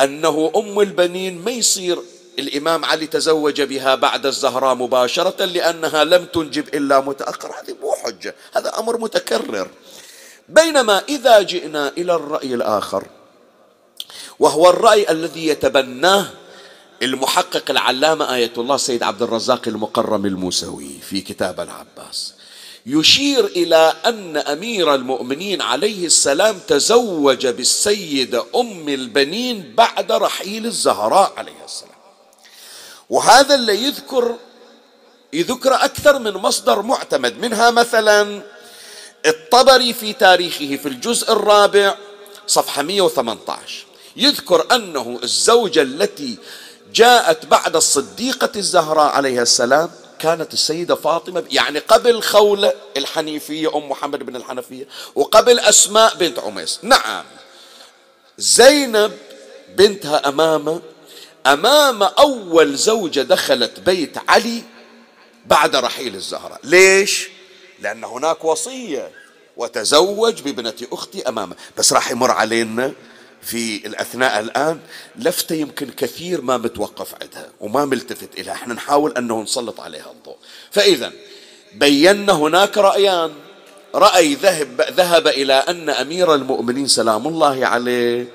أنه 0.00 0.52
أم 0.56 0.80
البنين 0.80 1.38
ما 1.38 1.50
يصير 1.50 1.98
الإمام 2.38 2.84
علي 2.84 3.06
تزوج 3.06 3.62
بها 3.62 3.94
بعد 3.94 4.26
الزهراء 4.26 4.74
مباشرة 4.74 5.44
لأنها 5.44 6.04
لم 6.04 6.24
تنجب 6.24 6.68
إلا 6.74 7.00
متأخر. 7.00 7.48
هذه 7.48 7.76
مو 7.82 7.92
حجة 7.92 8.34
هذا 8.52 8.78
أمر 8.78 8.98
متكرر. 8.98 9.68
بينما 10.48 11.02
إذا 11.08 11.42
جئنا 11.42 11.92
إلى 11.98 12.14
الرأي 12.14 12.54
الآخر 12.54 13.04
وهو 14.38 14.70
الرأي 14.70 15.10
الذي 15.10 15.46
يتبناه 15.46 16.26
المحقق 17.02 17.70
العلامة 17.70 18.34
آية 18.34 18.52
الله 18.58 18.76
سيد 18.76 19.02
عبد 19.02 19.22
الرزاق 19.22 19.62
المقرم 19.66 20.26
الموسوي 20.26 20.98
في 21.08 21.20
كتاب 21.20 21.60
العباس 21.60 22.34
يشير 22.86 23.44
إلى 23.46 23.94
أن 24.06 24.36
أمير 24.36 24.94
المؤمنين 24.94 25.62
عليه 25.62 26.06
السلام 26.06 26.58
تزوج 26.68 27.46
بالسيدة 27.46 28.44
أم 28.56 28.88
البنين 28.88 29.74
بعد 29.74 30.12
رحيل 30.12 30.66
الزهراء 30.66 31.32
عليه 31.36 31.64
السلام. 31.64 31.91
وهذا 33.12 33.54
اللي 33.54 33.84
يذكر 33.84 34.36
يذكر 35.32 35.74
أكثر 35.74 36.18
من 36.18 36.32
مصدر 36.32 36.82
معتمد 36.82 37.38
منها 37.38 37.70
مثلا 37.70 38.42
الطبري 39.26 39.92
في 39.92 40.12
تاريخه 40.12 40.76
في 40.76 40.86
الجزء 40.88 41.32
الرابع 41.32 41.94
صفحة 42.46 42.82
118 42.82 43.84
يذكر 44.16 44.66
أنه 44.74 45.20
الزوجة 45.22 45.82
التي 45.82 46.38
جاءت 46.94 47.46
بعد 47.46 47.76
الصديقة 47.76 48.50
الزهراء 48.56 49.12
عليها 49.12 49.42
السلام 49.42 49.90
كانت 50.18 50.52
السيدة 50.52 50.94
فاطمة 50.94 51.44
يعني 51.50 51.78
قبل 51.78 52.22
خولة 52.22 52.72
الحنيفية 52.96 53.76
أم 53.76 53.88
محمد 53.88 54.22
بن 54.22 54.36
الحنفية 54.36 54.88
وقبل 55.14 55.58
أسماء 55.58 56.14
بنت 56.14 56.38
عميس. 56.38 56.78
نعم 56.82 57.24
زينب 58.38 59.12
بنتها 59.76 60.28
أمامة 60.28 60.80
أمام 61.46 62.02
أول 62.02 62.76
زوجة 62.76 63.20
دخلت 63.20 63.80
بيت 63.80 64.18
علي 64.28 64.62
بعد 65.46 65.76
رحيل 65.76 66.14
الزهراء 66.14 66.60
ليش؟ 66.64 67.28
لأن 67.80 68.04
هناك 68.04 68.44
وصية. 68.44 69.10
وتزوج 69.56 70.42
بابنة 70.42 70.74
أختي 70.92 71.28
أمامه. 71.28 71.56
بس 71.78 71.92
راح 71.92 72.10
يمر 72.10 72.30
علينا 72.30 72.92
في 73.42 73.86
الأثناء 73.86 74.40
الآن. 74.40 74.80
لفتة 75.16 75.54
يمكن 75.54 75.90
كثير 75.90 76.40
ما 76.40 76.56
متوقف 76.56 77.14
عندها 77.22 77.48
وما 77.60 77.84
ملتفت 77.84 78.38
إليها. 78.38 78.52
إحنا 78.52 78.74
نحاول 78.74 79.12
أنه 79.16 79.42
نسلط 79.42 79.80
عليها 79.80 80.10
الضوء. 80.10 80.36
فإذا 80.70 81.12
بينا 81.74 82.32
هناك 82.32 82.78
رأيان. 82.78 83.32
رأي 83.94 84.34
ذهب, 84.34 84.80
ذهب 84.96 85.28
إلى 85.28 85.54
أن 85.54 85.90
أمير 85.90 86.34
المؤمنين 86.34 86.86
سلام 86.86 87.26
الله 87.26 87.66
عليه 87.66 88.26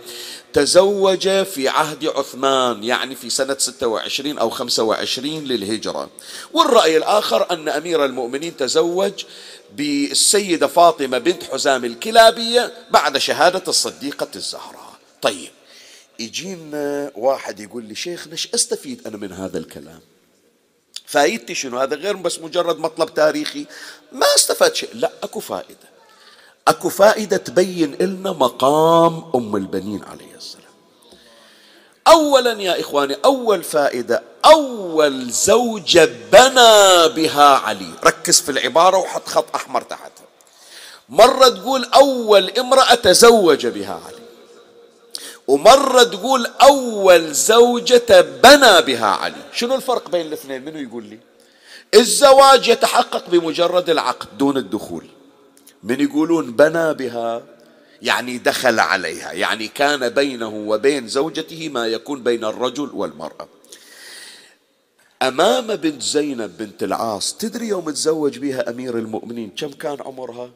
تزوج 0.54 1.44
في 1.44 1.68
عهد 1.68 2.06
عثمان 2.06 2.84
يعني 2.84 3.16
في 3.16 3.30
سنة 3.30 3.58
26 3.58 4.38
أو 4.38 4.50
25 4.50 5.44
للهجرة. 5.44 6.10
والرأي 6.54 6.98
الآخر 6.98 7.52
أن 7.52 7.70
أمير 7.70 8.06
المؤمنين 8.06 8.58
تزوج 8.58 9.26
بالسيدة 9.76 10.68
فاطمة 10.68 11.18
بنت 11.18 11.44
حزام 11.44 11.86
الكلابية 11.86 12.74
بعد 12.92 13.18
شهادة 13.18 13.64
الصديقة 13.68 14.28
الزهراء. 14.36 14.98
طيب 15.22 15.52
يجينا 16.20 17.12
واحد 17.16 17.60
يقول 17.60 17.84
لي 17.84 17.96
شيخنا 17.96 18.34
إيش 18.34 18.50
أستفيد 18.54 19.08
أنا 19.08 19.18
من 19.18 19.32
هذا 19.34 19.58
الكلام؟ 19.58 20.00
فايدتي 21.06 21.56
شنو؟ 21.56 21.80
هذا 21.80 21.96
غير 21.96 22.16
بس 22.16 22.40
مجرد 22.40 22.80
مطلب 22.80 23.14
تاريخي. 23.14 23.66
ما 24.12 24.26
استفاد 24.36 24.76
شيء. 24.76 24.90
لا 24.94 25.12
أكو 25.24 25.40
فائدة. 25.40 25.97
أكو 26.68 26.90
فائدة 26.90 27.38
تبين 27.38 27.96
لنا 27.96 28.32
مقام 28.32 29.32
أم 29.36 29.56
البنين 29.56 30.04
عليه 30.04 30.36
السلام. 30.36 30.68
اولا 32.08 32.62
يا 32.62 32.80
إخواني 32.80 33.18
أول 33.26 33.64
فائدة 33.64 34.24
أول 34.46 35.30
زوجة 35.32 36.10
بنى 36.32 37.08
بها 37.16 37.58
علي. 37.58 37.92
ركز 38.04 38.42
في 38.42 38.52
العبارة 38.52 38.98
وحط 38.98 39.28
خط 39.28 39.56
أحمر 39.56 39.82
تحتها 39.82 40.28
مرة 41.10 41.50
تقول 41.50 41.86
أول 41.96 42.50
امرأة 42.50 42.96
تزوج 42.96 43.68
بها 43.68 44.02
علي. 44.06 44.28
ومرة 45.48 46.04
تقول 46.04 46.48
أول 46.62 47.34
زوجة 47.34 48.22
بنى 48.22 48.82
بها 48.82 49.08
علي. 49.08 49.42
شنو 49.54 49.76
الفرق 49.76 50.10
بين 50.10 50.26
الاثنين؟ 50.26 50.66
منو 50.66 50.80
يقول 50.80 51.04
لي؟ 51.04 51.20
الزواج 51.96 52.68
يتحقق 52.68 53.30
بمجرد 53.30 53.90
العقد 53.90 54.38
دون 54.38 54.58
الدخول. 54.58 55.08
من 55.84 56.02
يقولون 56.02 56.52
بنى 56.52 56.94
بها 56.94 57.44
يعني 58.02 58.38
دخل 58.38 58.80
عليها 58.80 59.32
يعني 59.32 59.68
كان 59.68 60.10
بينه 60.10 60.56
وبين 60.56 61.08
زوجته 61.08 61.70
ما 61.70 61.88
يكون 61.88 62.24
بين 62.24 62.46
الرجل 62.46 62.90
والمرأة. 62.94 63.48
أمام 65.22 65.76
بنت 65.76 66.02
زينب 66.02 66.58
بنت 66.58 66.84
العاص 66.84 67.34
تدري 67.34 67.68
يوم 67.68 67.90
تزوج 67.90 68.40
بها 68.40 68.70
أمير 68.70 68.98
المؤمنين 68.98 69.50
كم 69.50 69.72
كان 69.72 69.98
عمرها؟ 70.02 70.50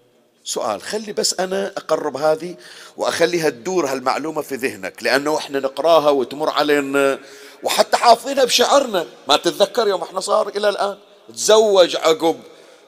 سؤال 0.44 0.82
خلي 0.82 1.14
بس 1.14 1.40
أنا 1.40 1.68
أقرب 1.78 2.18
هذه 2.18 2.56
وأخليها 2.98 3.50
تدور 3.50 3.86
هالمعلومة 3.86 4.42
في 4.42 4.56
ذهنك 4.56 5.04
لأنه 5.04 5.38
إحنا 5.38 5.60
نقراها 5.60 6.10
وتمر 6.10 6.50
علينا 6.50 7.20
وحتى 7.64 7.98
حافظينها 7.98 8.44
بشعرنا. 8.44 9.06
ما 9.28 9.38
تتذكر 9.38 9.88
يوم 9.88 10.02
إحنا 10.02 10.20
صار 10.20 10.48
إلى 10.48 10.70
الآن؟ 10.70 10.98
تزوج 11.34 11.96
عقب 11.96 12.40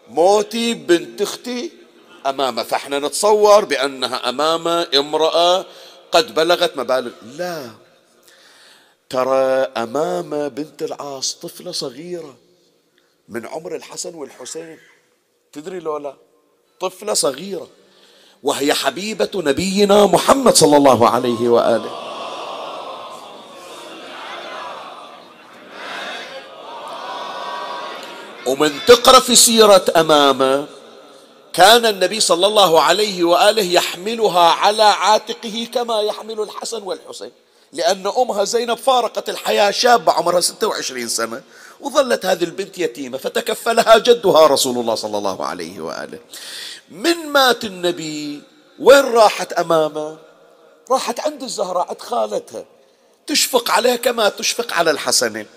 موتي 0.09 0.73
بنت 0.73 1.21
أختي 1.21 1.71
امامه 2.25 2.63
فاحنا 2.63 2.99
نتصور 2.99 3.65
بأنها 3.65 4.29
امام 4.29 4.67
امرأة 4.67 5.65
قد 6.11 6.35
بلغت 6.35 6.77
مبالغ. 6.77 7.11
لا. 7.21 7.69
ترى 9.09 9.71
امام 9.77 10.49
بنت 10.49 10.83
العاص 10.83 11.33
طفلة 11.33 11.71
صغيرة 11.71 12.35
من 13.29 13.45
عمر 13.45 13.75
الحسن 13.75 14.15
والحسين. 14.15 14.79
تدري 15.51 15.79
لولا 15.79 16.15
طفلة 16.79 17.13
صغيرة. 17.13 17.67
وهي 18.43 18.73
حبيبة 18.73 19.31
نبينا 19.35 20.05
محمد 20.05 20.55
صلى 20.55 20.77
الله 20.77 21.09
عليه 21.09 21.49
وآله. 21.49 22.09
ومن 28.47 28.79
تقرأ 28.87 29.19
في 29.19 29.35
سيرة 29.35 29.85
أمامة 29.95 30.67
كان 31.53 31.85
النبي 31.85 32.19
صلى 32.19 32.47
الله 32.47 32.81
عليه 32.81 33.23
وآله 33.23 33.63
يحملها 33.63 34.49
على 34.49 34.83
عاتقه 34.83 35.67
كما 35.73 36.01
يحمل 36.01 36.41
الحسن 36.41 36.83
والحسين 36.83 37.31
لأن 37.73 38.11
أمها 38.17 38.43
زينب 38.43 38.77
فارقت 38.77 39.29
الحياة 39.29 39.71
شابة 39.71 40.11
عمرها 40.11 40.41
26 40.41 41.07
سنة 41.07 41.41
وظلت 41.81 42.25
هذه 42.25 42.43
البنت 42.43 42.77
يتيمة 42.77 43.17
فتكفلها 43.17 43.97
جدها 43.97 44.47
رسول 44.47 44.77
الله 44.77 44.95
صلى 44.95 45.17
الله 45.17 45.45
عليه 45.45 45.81
وآله. 45.81 46.19
من 46.91 47.15
مات 47.27 47.63
النبي؟ 47.63 48.41
وين 48.79 49.05
راحت 49.05 49.53
أمامه؟ 49.53 50.17
راحت 50.91 51.19
عند 51.19 51.43
الزهراء 51.43 51.87
عند 51.89 52.01
خالتها. 52.01 52.65
تشفق 53.27 53.71
عليها 53.71 53.95
كما 53.95 54.29
تشفق 54.29 54.73
على 54.73 54.91
الحسنين 54.91 55.47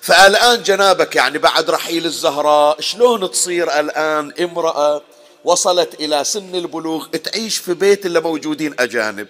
فالآن 0.00 0.62
جنابك 0.62 1.16
يعني 1.16 1.38
بعد 1.38 1.70
رحيل 1.70 2.06
الزهراء 2.06 2.80
شلون 2.80 3.30
تصير 3.30 3.80
الآن 3.80 4.32
امرأة؟ 4.40 5.02
وصلت 5.46 6.00
إلى 6.00 6.24
سن 6.24 6.54
البلوغ 6.54 7.06
تعيش 7.06 7.56
في 7.58 7.74
بيت 7.74 8.06
اللي 8.06 8.20
موجودين 8.20 8.74
أجانب. 8.78 9.26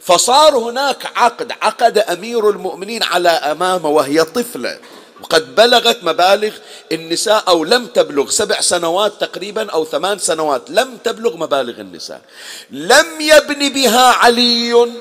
فصار 0.00 0.56
هناك 0.56 1.06
عقد 1.16 1.52
عقد 1.62 1.98
أمير 1.98 2.50
المؤمنين 2.50 3.02
على 3.02 3.28
أمامة 3.28 3.88
وهي 3.88 4.24
طفلة. 4.24 4.78
وقد 5.22 5.54
بلغت 5.54 6.04
مبالغ 6.04 6.54
النساء 6.92 7.44
أو 7.48 7.64
لم 7.64 7.86
تبلغ 7.86 8.30
سبع 8.30 8.60
سنوات 8.60 9.20
تقريبا 9.20 9.70
أو 9.70 9.84
ثمان 9.84 10.18
سنوات 10.18 10.70
لم 10.70 10.96
تبلغ 11.04 11.36
مبالغ 11.36 11.80
النساء. 11.80 12.20
لم 12.70 13.06
يبني 13.20 13.68
بها 13.68 14.06
علي 14.12 14.92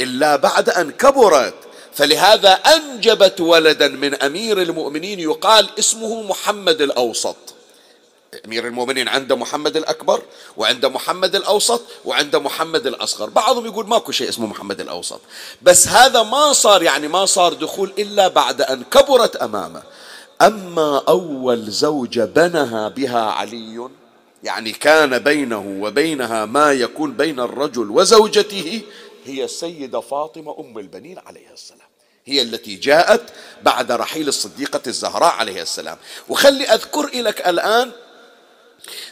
إلا 0.00 0.36
بعد 0.36 0.70
أن 0.70 0.90
كبرت. 0.90 1.54
فلهذا 1.94 2.52
أنجبت 2.52 3.40
ولدا 3.40 3.88
من 3.88 4.14
أمير 4.14 4.62
المؤمنين 4.62 5.20
يقال 5.20 5.68
اسمه 5.78 6.22
محمد 6.22 6.82
الأوسط. 6.82 7.51
أمير 8.46 8.66
المؤمنين 8.66 9.08
عنده 9.08 9.36
محمد 9.36 9.76
الأكبر 9.76 10.22
وعنده 10.56 10.88
محمد 10.88 11.34
الأوسط 11.34 11.82
وعنده 12.04 12.38
محمد 12.38 12.86
الأصغر. 12.86 13.30
بعضهم 13.30 13.66
يقول 13.66 13.88
ماكو 13.88 14.12
شيء 14.12 14.28
اسمه 14.28 14.46
محمد 14.46 14.80
الأوسط. 14.80 15.20
بس 15.62 15.88
هذا 15.88 16.22
ما 16.22 16.52
صار 16.52 16.82
يعني 16.82 17.08
ما 17.08 17.26
صار 17.26 17.52
دخول 17.52 17.92
إلا 17.98 18.28
بعد 18.28 18.62
أن 18.62 18.82
كبرت 18.82 19.36
أمامه. 19.36 19.82
أما 20.42 21.02
أول 21.08 21.70
زوجة 21.70 22.24
بنها 22.24 22.88
بها 22.88 23.20
علي 23.20 23.88
يعني 24.42 24.72
كان 24.72 25.18
بينه 25.18 25.78
وبينها 25.80 26.44
ما 26.46 26.72
يكون 26.72 27.12
بين 27.12 27.40
الرجل 27.40 27.90
وزوجته 27.90 28.82
هي 29.24 29.44
السيدة 29.44 30.00
فاطمة 30.00 30.56
أم 30.58 30.78
البنين 30.78 31.18
عليها 31.26 31.52
السلام. 31.52 31.88
هي 32.24 32.42
التي 32.42 32.76
جاءت 32.76 33.22
بعد 33.62 33.92
رحيل 33.92 34.28
الصديقة 34.28 34.80
الزهراء 34.86 35.32
عليه 35.32 35.62
السلام. 35.62 35.98
وخلي 36.28 36.64
أذكر 36.64 37.10
لك 37.14 37.48
الآن 37.48 37.92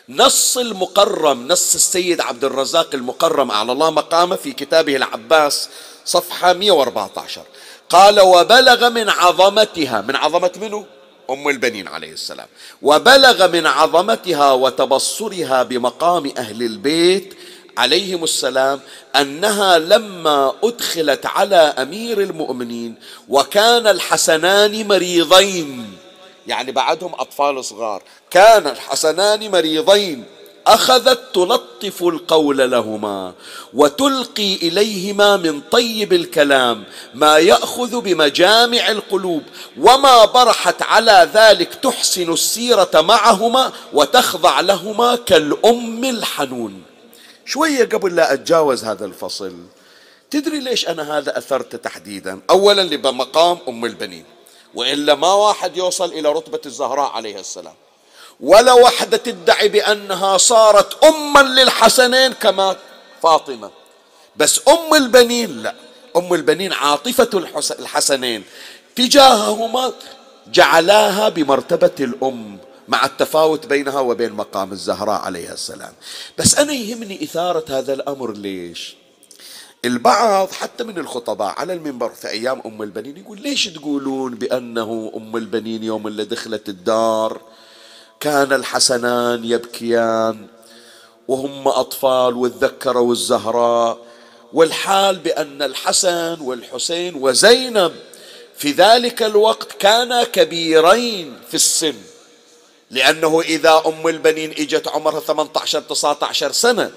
نص 0.08 0.58
المقرم 0.58 1.48
نص 1.48 1.74
السيد 1.74 2.20
عبد 2.20 2.44
الرزاق 2.44 2.94
المقرم 2.94 3.50
على 3.50 3.72
الله 3.72 3.90
مقامه 3.90 4.36
في 4.36 4.52
كتابه 4.52 4.96
العباس 4.96 5.68
صفحة 6.04 6.52
114 6.52 7.42
قال 7.90 8.20
وبلغ 8.20 8.88
من 8.88 9.10
عظمتها 9.10 10.00
من 10.00 10.16
عظمة 10.16 10.50
منه 10.60 10.86
أم 11.30 11.48
البنين 11.48 11.88
عليه 11.88 12.12
السلام. 12.12 12.46
وبلغ 12.82 13.48
من 13.48 13.66
عظمتها 13.66 14.52
وتبصرها 14.52 15.62
بمقام 15.62 16.32
أهل 16.38 16.62
البيت 16.62 17.34
عليهم 17.78 18.24
السلام 18.24 18.80
أنها 19.16 19.78
لما 19.78 20.52
أدخلت 20.64 21.26
على 21.26 21.56
أمير 21.56 22.20
المؤمنين 22.20 22.94
وكان 23.28 23.86
الحسنان 23.86 24.88
مريضين. 24.88 25.99
يعني 26.46 26.72
بعدهم 26.72 27.14
أطفال 27.14 27.64
صغار. 27.64 28.02
كان 28.30 28.66
الحسنان 28.66 29.50
مريضين. 29.50 30.24
اخذت 30.66 31.20
تلطف 31.34 32.02
القول 32.02 32.70
لهما 32.70 33.32
وتلقي 33.74 34.54
إليهما 34.54 35.36
من 35.36 35.60
طيب 35.60 36.12
الكلام 36.12 36.84
ما 37.14 37.38
يأخذ 37.38 38.00
بمجامع 38.00 38.88
القلوب 38.88 39.42
وما 39.78 40.24
برحت 40.24 40.82
على 40.82 41.28
ذلك 41.34 41.74
تحسن 41.74 42.32
السيرة 42.32 42.90
معهما 42.94 43.72
وتخضع 43.92 44.60
لهما 44.60 45.16
كالأم 45.16 46.04
الحنون. 46.04 46.82
شوية 47.44 47.84
قبل 47.84 48.16
لا 48.16 48.32
أتجاوز 48.32 48.84
هذا 48.84 49.04
الفصل 49.04 49.56
تدري 50.30 50.60
ليش 50.60 50.88
أنا 50.88 51.18
هذا 51.18 51.38
أثرت 51.38 51.76
تحديدا؟ 51.76 52.40
اولا 52.50 52.82
لمقام 52.82 53.58
أم 53.68 53.84
البنين. 53.84 54.24
وإلا 54.74 55.14
ما 55.14 55.32
واحد 55.32 55.76
يوصل 55.76 56.12
إلى 56.12 56.28
رتبة 56.32 56.60
الزهراء 56.66 57.10
عليها 57.10 57.40
السلام. 57.40 57.74
ولا 58.40 58.72
وحدة 58.72 59.16
تدعي 59.16 59.68
بأنها 59.68 60.36
صارت 60.36 61.04
اما 61.04 61.40
للحسنين 61.40 62.32
كما 62.32 62.76
فاطمة. 63.22 63.70
بس 64.36 64.60
أم 64.68 64.94
البنين 64.94 65.62
لا. 65.62 65.74
أم 66.16 66.34
البنين 66.34 66.72
عاطفة 66.72 67.30
الحسنين. 67.80 68.44
تجاههما 68.96 69.92
جعلاها 70.52 71.28
بمرتبة 71.28 71.90
الأم 72.00 72.58
مع 72.88 73.04
التفاوت 73.04 73.66
بينها 73.66 74.00
وبين 74.00 74.32
مقام 74.32 74.72
الزهراء 74.72 75.20
عليها 75.20 75.52
السلام. 75.52 75.92
بس 76.38 76.54
أنا 76.54 76.72
يهمني 76.72 77.24
إثارة 77.24 77.64
هذا 77.68 77.92
الأمر 77.92 78.32
ليش؟ 78.32 78.99
البعض 79.84 80.52
حتى 80.52 80.84
من 80.84 80.98
الخطباء 80.98 81.54
على 81.58 81.72
المنبر 81.72 82.08
في 82.08 82.28
أيام 82.28 82.62
أم 82.66 82.82
البنين 82.82 83.16
يقول 83.16 83.40
ليش 83.40 83.68
تقولون 83.68 84.34
بأنه 84.34 85.12
أم 85.16 85.36
البنين 85.36 85.84
يوم 85.84 86.06
اللي 86.06 86.24
دخلت 86.24 86.68
الدار 86.68 87.40
كان 88.20 88.52
الحسنان 88.52 89.44
يبكيان 89.44 90.46
وهم 91.28 91.68
أطفال 91.68 92.34
وتذكروا 92.34 93.12
الزهراء 93.12 93.98
والحال 94.52 95.16
بأن 95.16 95.62
الحسن 95.62 96.40
والحسين 96.40 97.14
وزينب 97.14 97.92
في 98.56 98.72
ذلك 98.72 99.22
الوقت 99.22 99.72
كانا 99.72 100.24
كبيرين 100.24 101.38
في 101.48 101.54
السن. 101.54 101.94
لأنه 102.90 103.40
إذا 103.40 103.82
أم 103.86 104.08
البنين 104.08 104.50
إجت 104.50 104.88
عمرها 104.88 105.20
18 105.20 105.80
19 105.80 106.52
سنة 106.52 106.90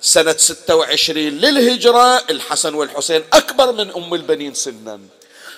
سنة 0.00 0.34
26 0.38 1.16
للهجرة. 1.28 2.22
الحسن 2.30 2.74
والحسين 2.74 3.22
أكبر 3.32 3.72
من 3.72 3.90
أم 3.90 4.14
البنين 4.14 4.54
سنا. 4.54 5.00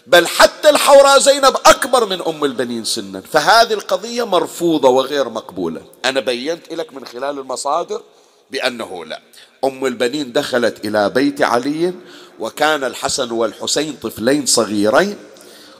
بل 0.06 0.26
حتى 0.26 0.70
الحوراء 0.70 1.18
زينب 1.18 1.56
أكبر 1.66 2.06
من 2.06 2.22
أم 2.22 2.44
البنين 2.44 2.84
سنا. 2.84 3.20
فهذه 3.32 3.72
القضية 3.72 4.26
مرفوضة 4.26 4.88
وغير 4.88 5.28
مقبولة. 5.28 5.80
أنا 6.04 6.20
بينت 6.20 6.72
لك 6.72 6.94
من 6.94 7.06
خلال 7.06 7.38
المصادر 7.38 8.02
بأنه 8.50 9.04
لا. 9.04 9.20
أم 9.64 9.86
البنين 9.86 10.32
دخلت 10.32 10.84
إلى 10.84 11.10
بيت 11.10 11.42
علي 11.42 11.94
وكان 12.38 12.84
الحسن 12.84 13.30
والحسين 13.30 13.96
طفلين 14.02 14.46
صغيرين 14.46 15.16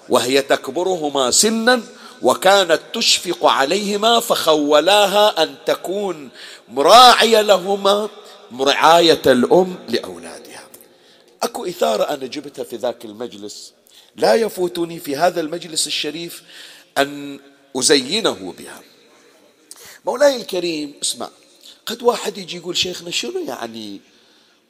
وهي 0.09 0.43
تكبرهما 0.43 1.31
سنا 1.31 1.81
وكانت 2.23 2.81
تشفق 2.95 3.47
عليهما 3.47 4.21
فخولاها 4.21 5.43
أن 5.43 5.55
تكون 5.67 6.29
مراعية 6.69 7.41
لهما 7.41 8.09
رعاية 8.61 9.23
الأم 9.27 9.77
لأولادها. 9.89 10.69
أكو 11.43 11.67
إثارة 11.67 12.03
أنا 12.03 12.27
جبتها 12.27 12.65
في 12.65 12.77
ذاك 12.77 13.05
المجلس. 13.05 13.73
لا 14.17 14.35
يفوتني 14.35 15.01
في 15.01 15.17
هذا 15.17 15.41
المجلس 15.41 15.87
الشريف 15.87 16.43
أن 16.99 17.41
أزينه 17.77 18.55
بها. 18.59 18.81
مولاي 20.05 20.37
الكريم 20.37 20.95
اسمع 21.03 21.31
قد 21.87 22.03
واحد 22.03 22.39
يجي 22.39 22.57
يقول 22.57 22.77
شيخنا 22.77 23.11
شنو 23.11 23.45
يعني 23.49 24.01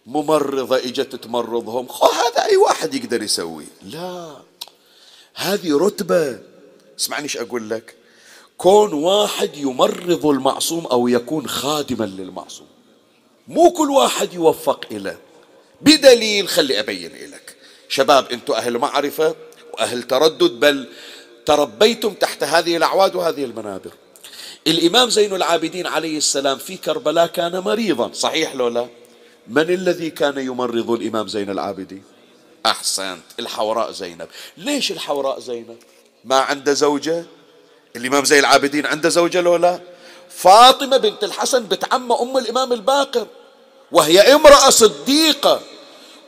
ممرضة 0.07 0.77
إجت 0.77 1.16
تمرضهم؟ 1.16 1.88
هذا 2.03 2.45
أي 2.45 2.57
واحد 2.57 2.95
يقدر 2.95 3.23
يسوي؟ 3.23 3.64
لا. 3.83 4.37
هذه 5.35 5.79
رتبة. 5.79 6.38
اسمعني 7.01 7.23
إيش 7.23 7.37
أقول 7.37 7.71
لك. 7.71 7.95
كون 8.59 8.92
واحد 8.92 9.57
يمرض 9.57 10.27
المعصوم 10.27 10.87
أو 10.87 11.09
يكون 11.09 11.49
خادما 11.49 12.05
للمعصوم. 12.05 12.66
مو 13.48 13.70
كل 13.70 13.90
واحد 13.90 14.35
يوفق 14.35 14.87
إليه 14.90 15.18
بدليل 15.81 16.48
خلي 16.48 16.81
أبين 16.81 17.11
لك 17.12 17.57
شباب 17.88 18.33
أنتم 18.33 18.52
أهل 18.52 18.78
معرفة 18.78 19.35
وأهل 19.72 20.02
تردد 20.02 20.61
بل 20.61 20.88
تربيتم 21.46 22.14
تحت 22.14 22.44
هذه 22.44 22.76
الأعواد 22.76 23.14
وهذه 23.14 23.44
المنابر. 23.44 23.90
الإمام 24.66 25.11
زين 25.11 25.35
العابدين 25.35 25.87
عليه 25.87 26.16
السلام 26.16 26.59
في 26.59 26.76
كربلاء 26.76 27.26
كان 27.26 27.59
مريضا 27.59 28.12
صحيح 28.12 28.55
لو 28.55 28.68
لا؟ 28.68 28.88
من 29.48 29.70
الذي 29.70 30.11
كان 30.11 30.38
يمرض 30.38 30.90
الإمام 30.90 31.28
زين 31.28 31.50
العابدين؟ 31.50 32.02
أحسنت 32.66 33.22
الحوراء 33.40 33.92
زينب. 33.92 34.28
ليش 34.57 34.92
الحوراء 34.92 35.40
زينب؟ 35.40 35.76
ما 36.24 36.37
عنده 36.37 36.72
زوجة؟ 36.72 37.24
الإمام 37.96 38.24
زين 38.24 38.38
العابدين 38.38 38.87
عنده 38.87 39.09
زوجة 39.09 39.40
لو 39.40 39.57
لا؟ 39.57 39.81
فاطمة 40.37 40.97
بنت 40.97 41.25
الحسن 41.25 41.66
بتعم 41.66 42.12
أم 42.12 42.38
الإمام 42.38 42.73
الباقر 42.73 43.27
وهي 43.92 44.35
امرأة 44.35 44.71
صديقة 44.71 45.61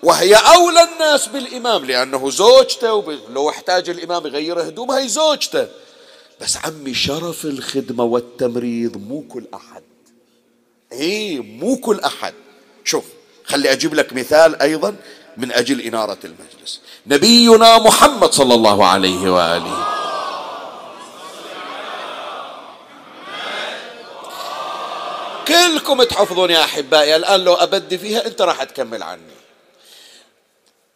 وهي 0.03 0.35
أولى 0.35 0.83
الناس 0.83 1.27
بالإمام 1.27 1.85
لأنه 1.85 2.31
زوجته 2.31 3.19
لو 3.31 3.51
احتاج 3.51 3.91
الإمام 3.91 4.27
يغير 4.27 4.63
هدومها 4.63 4.99
هي 4.99 5.09
زوجته. 5.09 5.69
بس 6.41 6.57
عمي 6.57 6.95
شرف 6.95 7.45
الخدمة 7.45 8.05
والتمريض 8.05 8.97
مو 8.97 9.23
كل 9.23 9.45
أحد. 9.55 9.83
إيه 10.93 11.41
مو 11.41 11.77
كل 11.77 12.01
أحد. 12.01 12.35
شوف 12.85 13.05
خلي 13.45 13.73
أجيب 13.73 13.95
لك 13.95 14.13
مثال 14.13 14.63
أيضا 14.63 14.97
من 15.37 15.53
أجل 15.53 15.81
إنارة 15.81 16.19
المجلس. 16.25 16.81
نبينا 17.07 17.79
محمد 17.79 18.33
صلى 18.33 18.55
الله 18.55 18.87
عليه 18.87 19.31
وآله. 19.33 19.94
كلكم 25.65 26.03
تحفظون 26.03 26.51
يا 26.51 26.65
أحبائي 26.65 27.17
الآن 27.17 27.45
لو 27.45 27.55
أبدي 27.55 27.99
فيها 27.99 28.27
أنت 28.27 28.43
راح 28.43 28.65
تكمل 28.65 29.03
عني. 29.03 29.23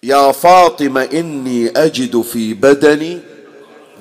يا 0.02 0.32
فاطمة 0.32 1.02
إني 1.02 1.70
أجد 1.76 2.22
في 2.22 2.54
بدني 2.54 3.20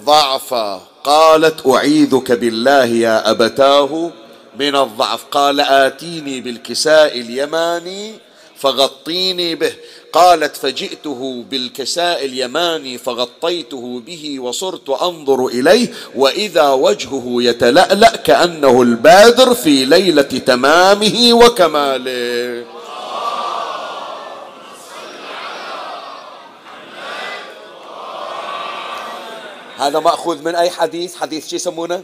ضعفا 0.03 0.88
قالت 1.03 1.67
أعيذك 1.67 2.32
بالله 2.32 2.86
يا 2.86 3.32
أبتاه. 3.32 4.12
من 4.60 4.75
الضعف 4.75 5.23
قال 5.32 5.60
آتيني 5.60 6.41
بالكساء 6.41 7.19
اليماني 7.19 8.19
فغطيني 8.56 9.56
به. 9.56 9.73
قالت 10.13 10.58
فجئته 10.58 11.46
بالكساء 11.50 12.26
اليماني 12.26 12.98
فغطيته 12.98 14.02
به 14.06 14.39
وصرت 14.39 14.89
أنظر 14.89 15.48
إليه 15.48 15.93
وإذا 16.15 16.70
وجهه 16.70 17.24
يتلألأ 17.28 18.15
كأنه 18.15 18.82
البادر 18.82 19.54
في 19.54 19.86
ليلة 19.86 20.22
تمامه 20.22 21.30
وكماله. 21.34 22.65
هذا 29.78 30.00
مأخوذ 30.00 30.41
من 30.41 30.56
أي 30.56 30.70
حديث؟ 30.70 31.15
حديث 31.15 31.48
شو 31.48 31.56
يسمونه؟ 31.56 32.04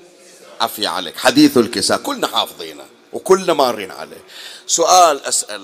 عفي 0.62 0.88
عليك 0.88 1.18
حديث 1.18 1.58
الكساء 1.58 1.98
كلنا 1.98 2.28
حافظينه 2.28 2.84
وكلنا 3.14 3.54
مارين 3.54 3.92
عليه. 3.92 4.24
سؤال 4.68 5.26
أسأل 5.26 5.62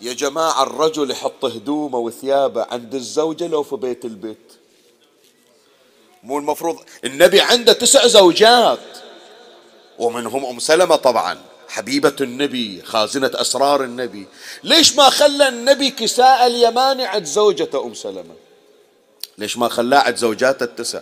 يا 0.00 0.12
جماعة 0.12 0.62
الرجل 0.62 1.10
يحط 1.10 1.44
هدومه 1.44 1.98
وثيابه 1.98 2.66
عند 2.70 2.94
الزوجة 2.94 3.46
لو 3.46 3.62
في 3.62 3.76
بيت 3.76 4.04
البيت. 4.04 4.52
مو 6.22 6.38
المفروض 6.38 6.78
النبي 7.04 7.40
عنده 7.40 7.72
تسع 7.72 8.06
زوجات. 8.06 8.78
ومنهم 9.98 10.44
أم 10.44 10.58
سلمة 10.58 10.96
طبعا 10.96 11.38
حبيبة 11.68 12.16
النبي 12.20 12.82
خازنة 12.82 13.30
أسرار 13.34 13.84
النبي. 13.84 14.26
ليش 14.62 14.96
ما 14.96 15.10
خلى 15.10 15.48
النبي 15.48 15.90
كساء 15.90 16.46
اليماني 16.46 17.04
عند 17.04 17.24
زوجته 17.24 17.84
أم 17.84 17.94
سلمة؟ 17.94 18.34
ليش 19.38 19.56
ما 19.56 19.68
خلاه 19.68 19.98
عند 19.98 20.16
زوجاته 20.16 20.64
التسع؟ 20.64 21.00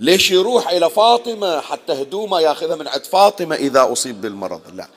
ليش 0.00 0.30
يروح 0.30 0.68
إلى 0.68 0.90
فاطمة 0.90 1.60
حتى 1.60 1.92
هدومه 1.92 2.40
ياخذها 2.40 2.76
من 2.76 2.88
عند 2.88 3.04
فاطمة 3.04 3.54
إذا 3.54 3.92
أصيب 3.92 4.20
بالمرض؟ 4.20 4.60
لا. 4.74 4.88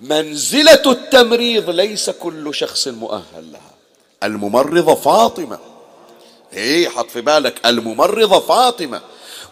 منزلة 0.00 0.82
التمريض 0.86 1.70
ليس 1.70 2.10
كل 2.10 2.54
شخص 2.54 2.88
مؤهل 2.88 3.52
لها. 3.52 3.70
الممرضة 4.22 4.94
فاطمة. 4.94 5.58
هي 6.50 6.88
حط 6.88 7.10
في 7.10 7.20
بالك. 7.20 7.66
الممرضة 7.66 8.40
فاطمة. 8.40 9.00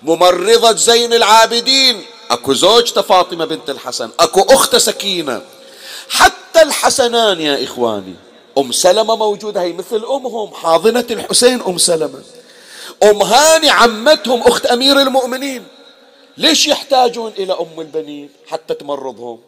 ممرضة 0.02 0.72
زين 0.72 1.12
العابدين. 1.12 2.02
أكو 2.30 2.54
زوجته 2.54 3.02
فاطمة 3.02 3.44
بنت 3.44 3.70
الحسن. 3.70 4.10
أكو 4.20 4.40
أخت 4.40 4.76
سكينة. 4.76 5.42
حتى 6.10 6.62
الحسنان 6.62 7.40
يا 7.40 7.64
إخواني. 7.64 8.14
أم 8.58 8.72
سلمة 8.72 9.16
موجودة. 9.16 9.62
هي 9.62 9.72
مثل 9.72 10.04
أمهم. 10.04 10.54
حاضنة 10.54 11.06
الحسين 11.10 11.62
أم 11.62 11.78
سلمة. 11.78 12.22
ام 13.02 13.22
هاني 13.22 13.70
عمتهم 13.70 14.40
أخت 14.40 14.66
أمير 14.66 15.00
المؤمنين. 15.00 15.64
ليش 16.36 16.66
يحتاجون 16.66 17.32
إلى 17.38 17.52
أم 17.52 17.80
البنين 17.80 18.30
حتى 18.46 18.74
تمرضهم؟ 18.74 19.38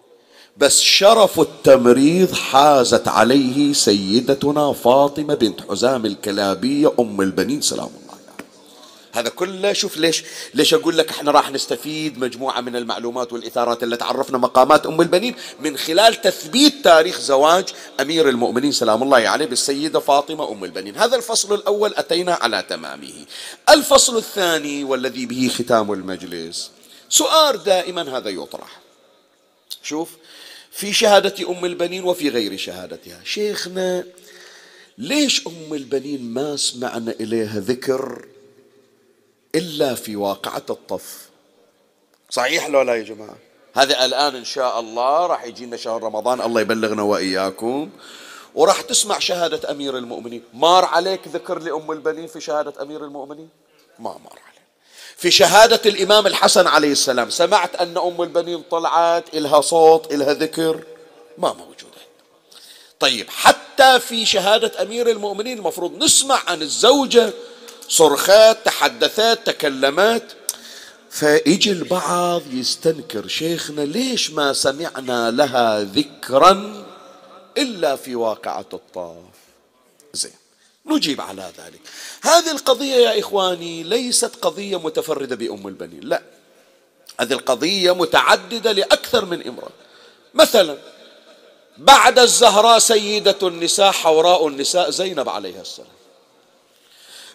بس 0.61 0.81
شرف 0.81 1.41
التمريض 1.41 2.33
حازت 2.33 3.09
عليه 3.09 3.73
سيدتنا 3.73 4.73
فاطمة 4.73 5.35
بنت 5.35 5.61
حزام 5.71 6.07
الكلابية 6.07 6.93
أم 7.01 7.21
البنين 7.21 7.61
سلام 7.61 7.87
الله 7.87 8.11
هذا 9.13 9.29
كله 9.29 9.73
شوف 9.73 9.97
ليش 9.97 10.25
ليش 10.55 10.75
أقول 10.75 10.99
لك 10.99 11.11
إحنا 11.11 11.31
راح 11.31 11.51
نستفيد 11.51 12.19
مجموعة 12.19 12.61
من 12.61 12.77
المعلومات 12.77 13.33
والإثارات 13.33 13.83
اللي 13.83 13.97
تعرفنا 13.97 14.39
مقامات 14.39 14.87
أم 14.87 15.01
البنين 15.01 15.35
من 15.61 15.77
خلال 15.77 16.21
تثبيت 16.21 16.85
تاريخ 16.85 17.21
زواج 17.21 17.69
أمير 18.01 18.29
المؤمنين 18.29 18.73
سلام 18.73 19.03
الله 19.03 19.29
عليه 19.29 19.47
بالسيدة 19.47 20.01
فاطمة 20.01 20.53
أم 20.53 20.65
البنين، 20.65 20.97
هذا 20.97 21.17
الفصل 21.17 21.55
الأول 21.55 21.95
أتينا 21.95 22.35
على 22.35 22.65
تمامه. 22.69 23.25
الفصل 23.71 24.17
الثاني 24.17 24.85
والذي 24.85 25.27
به 25.27 25.51
ختام 25.55 25.93
المجلس 25.93 26.71
سؤال 27.09 27.65
دائما 27.65 28.19
هذا 28.19 28.29
يطرح. 28.29 28.81
شوف 29.83 30.09
في 30.71 30.93
شهادة 30.93 31.51
أم 31.51 31.65
البنين 31.65 32.05
وفي 32.05 32.29
غير 32.29 32.57
شهادتها. 32.57 33.21
شيخنا 33.25 34.05
ليش 34.99 35.47
أم 35.47 35.75
البنين 35.75 36.23
ما 36.23 36.57
سمعنا 36.57 37.15
إليها 37.21 37.61
ذكر 37.61 38.27
إلا 39.55 39.95
في 39.95 40.17
واقعة 40.17 40.65
الطف؟ 40.71 41.29
صحيح 42.31 42.69
لو 42.69 42.83
لا 42.83 42.95
يا 42.95 43.03
جماعة؟ 43.03 43.37
هذا 43.75 44.05
الآن 44.05 44.37
إن 44.37 44.45
شاء 44.45 44.81
الله 44.81 45.27
راح 45.27 45.45
يجينا 45.45 45.77
شهر 45.77 46.03
رمضان 46.03 46.41
الله 46.41 46.61
يبلغنا 46.61 47.03
وإياكم. 47.03 47.91
وراح 48.55 48.81
تسمع 48.81 49.19
شهادة 49.19 49.71
أمير 49.71 49.99
المؤمنين. 49.99 50.43
مار 50.55 50.85
عليك 50.85 51.29
ذكر 51.29 51.59
لأم 51.59 51.93
البنين 51.93 52.27
في 52.27 52.41
شهادة 52.41 52.83
أمير 52.83 53.05
المؤمنين؟ 53.05 53.49
ما 53.99 54.11
مر 54.11 54.31
عليك. 54.31 54.50
في 55.21 55.31
شهادة 55.31 55.81
الإمام 55.87 56.27
الحسن 56.27 56.67
عليه 56.67 56.93
السلام 56.93 57.31
سمعت 57.31 57.77
أن 57.77 57.99
أم 57.99 58.23
البنين 58.23 58.63
طلعت 58.71 59.35
إلها 59.35 59.61
صوت 59.61 60.13
إلها 60.13 60.33
ذكر؟ 60.33 60.85
ما 61.39 61.53
موجودة. 61.53 62.01
طيب 63.01 63.31
حتى 63.31 64.01
في 64.01 64.27
شهادة 64.27 64.83
أمير 64.83 65.11
المؤمنين 65.11 65.59
المفروض 65.59 66.05
نسمع 66.05 66.43
عن 66.47 66.63
الزوجة 66.63 67.33
صرخات 67.89 68.65
تحدثات 68.65 69.47
تكلمات. 69.47 70.33
فيجي 71.11 71.71
البعض 71.73 72.43
يستنكر 72.53 73.29
شيخنا 73.29 73.81
ليش 73.81 74.31
ما 74.31 74.53
سمعنا 74.53 75.31
لها 75.31 75.83
ذكرا 75.83 76.85
إلا 77.59 77.97
في 77.97 78.15
واقعة 78.15 78.67
الطاف؟ 78.73 79.25
زين. 80.13 80.40
نجيب 80.91 81.21
على 81.21 81.53
ذلك. 81.59 81.81
هذه 82.23 82.51
القضية 82.51 82.97
يا 82.97 83.21
إخواني 83.21 83.83
ليست 83.83 84.33
قضية 84.43 84.79
متفردة 84.79 85.37
بأم 85.37 85.69
البنين 85.69 86.01
لا. 86.03 86.23
هذه 87.21 87.33
القضية 87.33 87.95
متعددة 87.95 88.73
لأكثر 88.73 89.25
من 89.25 89.49
امرأة. 89.49 89.71
مثلا 90.35 90.79
بعد 91.77 92.19
الزهراء 92.19 92.79
سيدة 92.79 93.37
النساء 93.43 93.91
حوراء 93.91 94.49
النساء 94.49 94.91
زينب 94.91 95.29
عليها 95.29 95.61
السلام. 95.61 95.89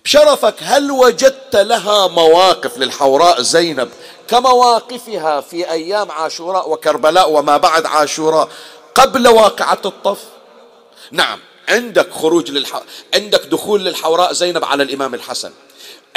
بشرفك 0.03 0.55
هل 0.59 0.91
وجدت 0.91 1.55
لها 1.55 2.07
مواقف 2.07 2.77
للحوراء 2.77 3.41
زينب؟ 3.41 3.89
كمواقفها 4.27 5.41
في 5.41 5.71
أيام 5.71 6.11
عاشوراء 6.11 6.69
وكربلاء 6.69 7.31
وما 7.31 7.57
بعد 7.57 7.85
عاشوراء 7.85 8.49
قبل 8.95 9.27
واقعة 9.27 9.81
الطف؟ 9.85 10.23
نعم. 11.11 11.39
عندك 11.69 12.11
خروج 12.11 12.51
للح... 12.51 12.81
عندك 13.13 13.45
دخول 13.45 13.85
للحوراء 13.85 14.33
زينب 14.33 14.65
على 14.65 14.83
الإمام 14.83 15.13
الحسن. 15.13 15.51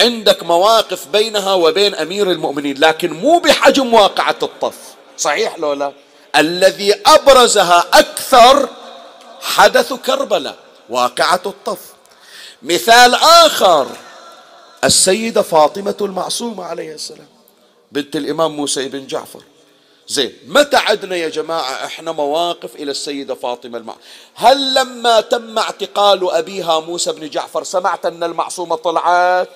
عندك 0.01 0.42
مواقف 0.42 1.07
بينها 1.07 1.55
وبين 1.55 1.94
أمير 1.94 2.30
المؤمنين 2.30 2.78
لكن 2.78 3.12
مو 3.12 3.38
بحجم 3.38 3.94
واقعة 3.94 4.36
الطف. 4.42 4.76
صحيح 5.16 5.59
لو 5.59 5.72
لا؟ 5.72 5.92
الذي 6.36 6.94
أبرزها 7.07 7.84
أكثر 7.92 8.68
حدث 9.40 9.92
كربلاء 9.92 10.57
واقعة 10.88 11.42
الطف. 11.46 11.78
مثال 12.62 13.14
آخر 13.14 13.86
السيدة 14.84 15.42
فاطمة 15.42 15.96
المعصومة 16.01 16.64
عليه 16.64 16.94
السلام 16.94 17.26
بنت 17.92 18.16
الإمام 18.16 18.57
موسى 18.57 18.88
بن 18.88 19.07
جعفر. 19.07 19.42
زين 20.09 20.32
متى 20.46 20.76
عدنا 20.76 21.16
يا 21.16 21.28
جماعة؟ 21.28 21.84
إحنا 21.84 22.12
مواقف 22.12 22.76
إلى 22.76 22.90
السيدة 22.90 23.34
فاطمة 23.34 23.78
المع... 23.78 23.94
هل 24.34 24.74
لما 24.74 25.20
تم 25.20 25.59
اعتقال 25.59 26.30
أبيها 26.30 26.80
موسى 26.80 27.12
بن 27.12 27.28
جعفر 27.28 27.64
سمعت 27.64 28.06
أن 28.06 28.24
المعصومة 28.24 28.76
طلعت؟ 28.76 29.48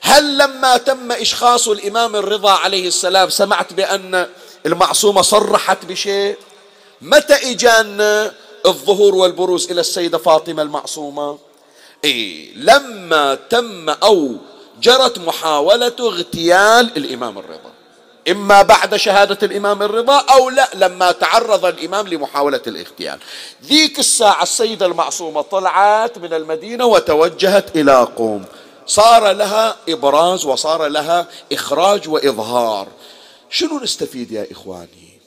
هل 0.00 0.38
لما 0.38 0.76
تم 0.76 1.12
إشخاص 1.12 1.68
الإمام 1.68 2.16
الرضا 2.16 2.50
عليه 2.50 2.88
السلام 2.88 3.28
سمعت 3.30 3.72
بأن 3.72 4.28
المعصومة 4.66 5.22
صرحت 5.22 5.84
بشيء؟ 5.84 6.36
متى 7.00 7.34
إجانا 7.34 8.32
الظهور 8.66 9.14
والبروز 9.14 9.70
إلى 9.70 9.80
السيدة 9.80 10.18
فاطمة 10.18 10.62
المعصومة؟ 10.62 11.38
إيه 12.04 12.54
لما 12.56 13.34
تم 13.34 13.90
أو 13.90 14.36
جرت 14.80 15.18
محاولة 15.18 15.92
اغتيال 16.00 16.96
الإمام 16.96 17.38
الرضا. 17.38 17.73
إما 18.30 18.62
بعد 18.62 18.96
شهادة 18.96 19.38
الإمام 19.42 19.82
الرضا 19.82 20.18
أو 20.18 20.50
لا 20.50 20.68
لما 20.74 21.12
تعرض 21.12 21.64
الإمام 21.64 22.08
لمحاولة 22.08 22.60
الاغتيال. 22.66 23.18
ذيك 23.64 23.98
الساعة 23.98 24.42
السيدة 24.42 24.86
المعصومة 24.86 25.40
طلعت 25.40 26.18
من 26.18 26.34
المدينة 26.34 26.86
وتوجهت 26.86 27.76
إلى 27.76 28.08
قوم. 28.16 28.44
صار 28.86 29.32
لها 29.32 29.76
إبراز 29.88 30.44
وصار 30.44 30.86
لها 30.86 31.26
إخراج 31.52 32.08
وإظهار. 32.08 32.88
شنو 33.50 33.80
نستفيد 33.80 34.32
يا 34.32 34.46
إخواني؟ 34.50 35.18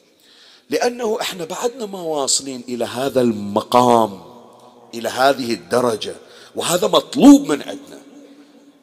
لأنه 0.70 1.18
إحنا 1.22 1.46
بعدنا 1.46 1.86
ما 1.86 2.02
واصلين 2.02 2.64
إلى 2.70 2.86
هذا 2.86 3.22
المقام 3.22 4.22
إلى 4.94 5.10
هذه 5.10 5.54
الدرجة 5.54 6.16
وهذا 6.56 6.88
مطلوب 6.88 7.42
من 7.42 7.62
عندنا. 7.62 8.02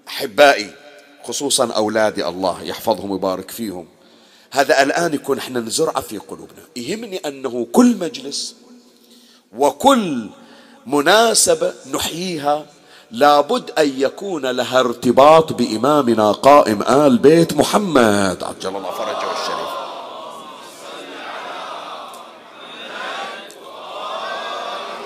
أحبائي 0.08 0.70
خصوصا 1.24 1.72
أولادي 1.72 2.28
الله 2.28 2.62
يحفظهم 2.62 3.10
ويبارك 3.10 3.50
فيهم. 3.50 3.93
هذا 4.55 4.82
الآن 4.82 5.14
يكون 5.14 5.38
إحنا 5.38 5.61
نزرعه 5.61 6.00
في 6.00 6.18
قلوبنا. 6.18 6.62
يهمني 6.76 7.16
أنه 7.16 7.66
كل 7.72 7.96
مجلس 7.96 8.55
وكل 9.57 10.28
مناسبة 10.86 11.72
نحييها 11.92 12.66
لابد 13.11 13.70
أن 13.78 14.00
يكون 14.00 14.46
لها 14.46 14.80
ارتباط 14.80 15.52
بإمامنا 15.52 16.32
قائم 16.32 16.82
آل 16.82 17.18
بيت 17.18 17.52
محمد. 17.52 18.44
عجل 18.44 18.76
الله 18.76 18.90
فرجه 18.90 19.32
الشريف. 19.42 19.68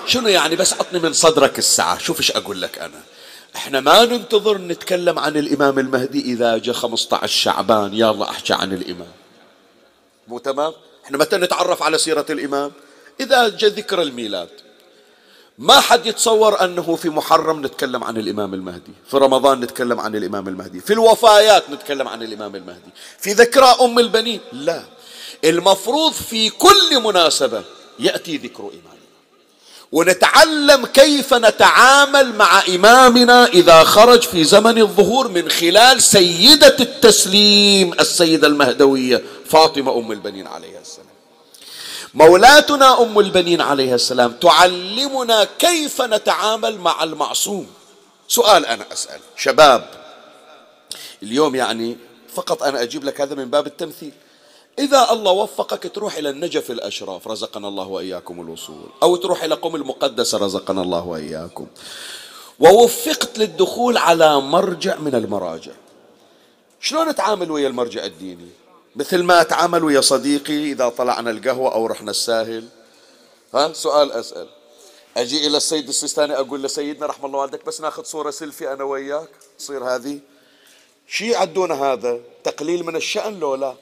شنو 0.05 0.27
يعني 0.27 0.55
بس 0.55 0.73
عطني 0.73 0.99
من 0.99 1.13
صدرك 1.13 1.59
الساعة؟ 1.59 1.97
شوف 1.97 2.19
إيش 2.19 2.31
أقول 2.31 2.61
لك 2.61 2.79
أنا. 2.79 3.01
إحنا 3.55 3.79
ما 3.79 4.05
ننتظر 4.05 4.57
نتكلم 4.57 5.19
عن 5.19 5.37
الإمام 5.37 5.79
المهدي 5.79 6.21
إذا 6.21 6.57
جاء 6.57 6.75
15 6.75 7.27
شعبان. 7.27 7.93
يلا 7.93 8.29
أحكي 8.29 8.53
عن 8.53 8.73
الإمام. 8.73 9.11
مو 10.29 10.37
تمام؟ 10.37 10.73
إحنا 11.05 11.17
متى 11.17 11.37
نتعرف 11.37 11.83
على 11.83 11.97
سيرة 11.97 12.25
الإمام؟ 12.29 12.71
إذا 13.19 13.49
جاء 13.49 13.69
ذكر 13.69 14.01
الميلاد. 14.01 14.49
ما 15.57 15.79
حد 15.79 16.05
يتصور 16.05 16.63
أنه 16.63 16.95
في 16.95 17.09
محرم 17.09 17.65
نتكلم 17.65 18.03
عن 18.03 18.17
الإمام 18.17 18.53
المهدي. 18.53 18.91
في 19.11 19.17
رمضان 19.17 19.59
نتكلم 19.59 19.99
عن 19.99 20.15
الإمام 20.15 20.47
المهدي. 20.47 20.79
في 20.79 20.93
الوفايات 20.93 21.69
نتكلم 21.69 22.07
عن 22.07 22.23
الإمام 22.23 22.55
المهدي. 22.55 22.89
في 23.19 23.31
ذكرى 23.33 23.75
أم 23.81 23.99
البنين؟ 23.99 24.39
لا. 24.51 24.83
المفروض 25.43 26.13
في 26.13 26.49
كل 26.49 26.99
مناسبة 27.03 27.63
يأتي 27.99 28.37
ذكر 28.37 28.63
إمامنا. 28.63 28.99
ونتعلم 29.91 30.85
كيف 30.85 31.33
نتعامل 31.33 32.35
مع 32.35 32.63
إمامنا 32.67 33.45
إذا 33.45 33.83
خرج 33.83 34.21
في 34.21 34.43
زمن 34.43 34.77
الظهور 34.77 35.27
من 35.27 35.49
خلال 35.49 36.01
سيدة 36.01 36.75
التسليم 36.79 37.93
السيدة 37.93 38.47
المهدوية. 38.47 39.23
فاطمة 39.49 39.97
أم 39.97 40.11
البنين 40.11 40.47
عليها 40.47 40.79
السلام. 40.81 41.07
مولاتنا 42.13 43.01
أم 43.01 43.19
البنين 43.19 43.61
عليها 43.61 43.95
السلام 43.95 44.31
تعلمنا 44.31 45.43
كيف 45.43 46.01
نتعامل 46.01 46.77
مع 46.77 47.03
المعصوم. 47.03 47.67
سؤال 48.27 48.65
أنا 48.65 48.93
أسأل. 48.93 49.19
شباب 49.35 49.89
اليوم 51.23 51.55
يعني 51.55 51.97
فقط 52.33 52.63
أنا 52.63 52.81
أجيب 52.81 53.03
لك 53.03 53.21
هذا 53.21 53.35
من 53.35 53.49
باب 53.49 53.67
التمثيل. 53.67 54.11
إذا 54.79 55.11
الله 55.11 55.31
وفقك 55.31 55.91
تروح 55.95 56.15
إلى 56.15 56.29
النجف 56.29 56.71
الأشراف 56.71 57.27
رزقنا 57.27 57.67
الله 57.67 57.87
وإياكم 57.87 58.41
الوصول. 58.41 58.89
أو 59.03 59.15
تروح 59.15 59.43
إلى 59.43 59.55
قم 59.55 59.75
المقدسة 59.75 60.37
رزقنا 60.37 60.81
الله 60.81 61.05
وإياكم. 61.05 61.67
ووفقت 62.59 63.37
للدخول 63.37 63.97
على 63.97 64.41
مرجع 64.41 64.97
من 64.97 65.15
المراجع. 65.15 65.71
شلون 66.81 67.09
نتعامل 67.09 67.51
ويا 67.51 67.67
المرجع 67.67 68.05
الديني؟ 68.05 68.49
مثل 68.95 69.23
ما 69.23 69.41
أتعامل 69.41 69.83
ويا 69.83 70.01
صديقي 70.01 70.71
إذا 70.71 70.89
طلعنا 70.89 71.31
القهوة 71.31 71.73
أو 71.73 71.85
رحنا 71.85 72.11
الساهل. 72.11 72.67
ها 73.53 73.73
سؤال 73.73 74.11
أسأل. 74.11 74.47
أجي 75.17 75.47
إلى 75.47 75.57
السيد 75.57 75.87
السيستاني 75.87 76.35
أقول 76.35 76.63
لسيدنا 76.63 77.05
رحم 77.05 77.25
الله 77.25 77.39
والدك 77.39 77.65
بس 77.65 77.81
ناخذ 77.81 78.03
صورة 78.03 78.31
سيلفي 78.31 78.73
أنا 78.73 78.83
وياك 78.83 79.29
تصير 79.59 79.83
هذه. 79.83 80.19
شي 81.07 81.29
يعدون 81.31 81.71
هذا؟ 81.71 82.19
تقليل 82.43 82.83
من 82.83 82.95
الشأن 82.95 83.39
لو 83.39 83.55
لا؟ 83.55 83.75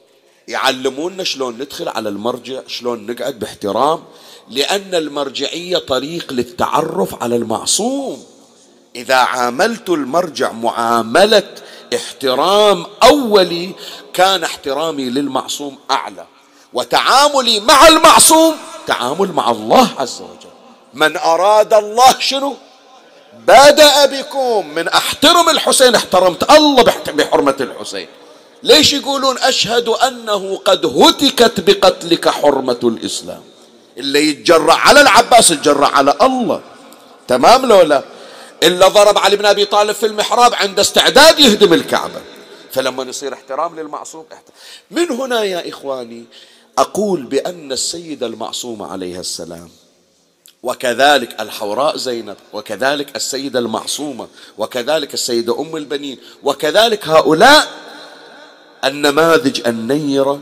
يعلمونا 0.48 1.24
شلون 1.24 1.54
ندخل 1.54 1.88
على 1.88 2.10
المرجع 2.10 2.62
شلون 2.68 3.12
نقعد 3.12 3.40
باحترام 3.40 4.04
لأن 4.50 4.96
المرجعية 4.96 5.78
طريق 5.78 6.34
للتعرف 6.34 7.24
على 7.24 7.36
المعصوم. 7.36 8.26
إذا 8.96 9.16
عاملت 9.16 9.90
المرجع 9.90 10.52
معاملة 10.52 11.56
احترام 11.96 12.86
أولي 13.04 13.72
كان 14.14 14.44
احترامي 14.44 15.10
للمعصوم 15.10 15.78
أعلى 15.92 16.26
وتعاملي 16.74 17.60
مع 17.60 17.88
المعصوم 17.88 18.56
تعامل 18.88 19.32
مع 19.32 19.52
الله 19.52 19.90
عز 19.98 20.22
وجل. 20.22 20.50
من 20.94 21.18
أراد 21.18 21.74
الله 21.74 22.20
شنو؟ 22.20 22.56
بدأ 23.48 24.06
بكم. 24.06 24.68
من 24.76 24.88
أحترم 24.88 25.50
الحسين 25.50 25.96
احترمت 25.96 26.52
الله 26.52 26.84
بحرمة 27.08 27.56
الحسين. 27.60 28.08
ليش 28.64 28.94
يقولون 28.94 29.38
أشهد 29.38 29.88
أنه 29.88 30.62
قد 30.66 30.86
هتكت 30.86 31.60
بقتلك 31.60 32.30
حرمة 32.30 32.80
الإسلام؟ 32.84 33.42
اللي 33.98 34.30
يتجرع 34.30 34.74
على 34.74 35.02
العباس 35.02 35.52
يتجرع 35.52 35.88
على 35.88 36.18
الله. 36.22 36.62
تمام 37.28 37.66
لو 37.66 37.82
لا؟ 37.82 38.04
إلا 38.64 38.88
ضرب 38.88 39.18
علي 39.18 39.36
بن 39.36 39.46
أبي 39.46 39.66
طالب 39.66 39.92
في 39.92 40.06
المحراب 40.06 40.54
عند 40.54 40.80
استعداد 40.80 41.40
يهدم 41.40 41.74
الكعبة 41.74 42.22
فلما 42.72 43.04
يصير 43.04 43.34
احترام 43.34 43.80
للمعصوم. 43.80 44.26
من 44.92 45.12
هنا 45.12 45.44
يا 45.44 45.70
إخواني 45.70 46.24
أقول 46.78 47.24
بأن 47.24 47.72
السيدة 47.72 48.28
المعصومة 48.28 48.92
عليها 48.92 49.20
السلام 49.20 49.70
وكذلك 50.64 51.42
الحوراء 51.42 51.98
زينب 51.98 52.36
وكذلك 52.54 53.16
السيدة 53.16 53.60
المعصومة 53.60 54.28
وكذلك 54.58 55.14
السيدة 55.14 55.60
أم 55.62 55.76
البنين 55.76 56.18
وكذلك 56.44 57.08
هؤلاء 57.08 57.68
النماذج 58.86 59.68
النيرة 59.68 60.40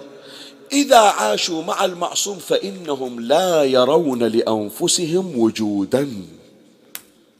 إذا 0.71 0.97
عاشوا 0.99 1.63
مع 1.63 1.85
المعصوم 1.85 2.39
فإنهم 2.39 3.19
لا 3.19 3.63
يرون 3.63 4.23
لأنفسهم 4.23 5.39
وجودا 5.39 6.11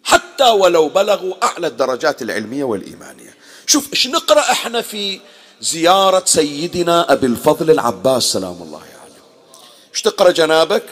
حتى 0.06 0.50
ولو 0.50 0.88
بلغوا 0.90 1.34
أعلى 1.44 1.68
الدرجات 1.68 2.22
العلمية 2.22 2.64
والإيمانية. 2.64 3.36
شوف 3.66 3.94
إيش 3.94 4.08
نقرأ 4.08 4.40
إحنا 4.40 4.82
في 4.82 5.20
زيارة 5.62 6.24
سيدنا 6.26 7.14
أبي 7.14 7.28
الفضل 7.28 7.72
العباس 7.72 8.24
سلام 8.24 8.62
الله 8.62 8.78
عليه. 8.78 8.90
يعني. 8.90 9.14
إيش 9.94 10.02
تقرأ 10.02 10.32
جنابك؟ 10.32 10.84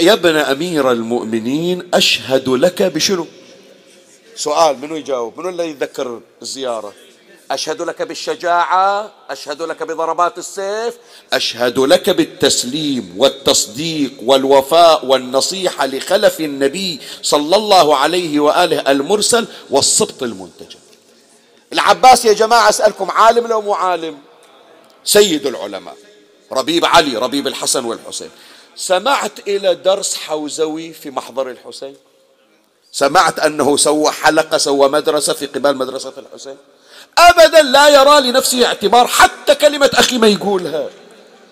يا 0.00 0.12
ابن 0.12 0.36
أمير 0.36 0.92
المؤمنين 0.92 1.88
أشهد 1.94 2.48
لك 2.48 2.82
بشنو؟ 2.82 3.26
سؤال 4.36 4.78
منو 4.78 4.96
يجاوب؟ 4.96 5.40
منو 5.40 5.48
اللي 5.48 5.70
يذكر 5.70 6.20
الزيارة؟ 6.42 6.92
أشهد 7.50 7.82
لك 7.82 8.02
بالشجاعة 8.02 9.12
أشهد 9.30 9.62
لك 9.62 9.82
بضربات 9.82 10.38
السيف 10.38 10.94
أشهد 11.32 11.78
لك 11.78 12.10
بالتسليم 12.10 13.14
والتصديق 13.16 14.12
والوفاء 14.22 15.06
والنصيحة 15.06 15.86
لخلف 15.86 16.40
النبي 16.40 17.00
صلى 17.22 17.56
الله 17.56 17.96
عليه 17.96 18.40
وآله 18.40 18.90
المرسل 18.90 19.46
والصبط 19.70 20.22
المنتجب. 20.22 20.78
العباس 21.72 22.24
يا 22.24 22.32
جماعة 22.32 22.68
أسألكم 22.68 23.10
عالم 23.10 23.46
لو 23.46 23.60
مو 23.60 23.74
عالم؟ 23.74 24.18
سيد 25.04 25.46
العلماء 25.46 25.96
ربيب 26.52 26.84
علي 26.84 27.16
ربيب 27.16 27.46
الحسن 27.46 27.84
والحسين. 27.84 28.30
سمعت 28.76 29.48
إلى 29.48 29.74
درس 29.74 30.16
حوزوي 30.16 30.92
في 30.92 31.10
محضر 31.10 31.50
الحسين؟ 31.50 31.96
سمعت 32.92 33.38
أنه 33.38 33.76
سوى 33.76 34.10
حلقة 34.10 34.58
سوى 34.58 34.88
مدرسة 34.88 35.32
في 35.32 35.46
قبال 35.46 35.76
مدرسة 35.76 36.12
الحسين؟ 36.18 36.56
أبدا 37.18 37.62
لا 37.62 37.88
يرى 37.88 38.20
لنفسه 38.20 38.66
اعتبار 38.66 39.06
حتى 39.06 39.54
كلمة 39.54 39.90
أخي 39.94 40.18
ما 40.18 40.26
يقولها. 40.26 40.88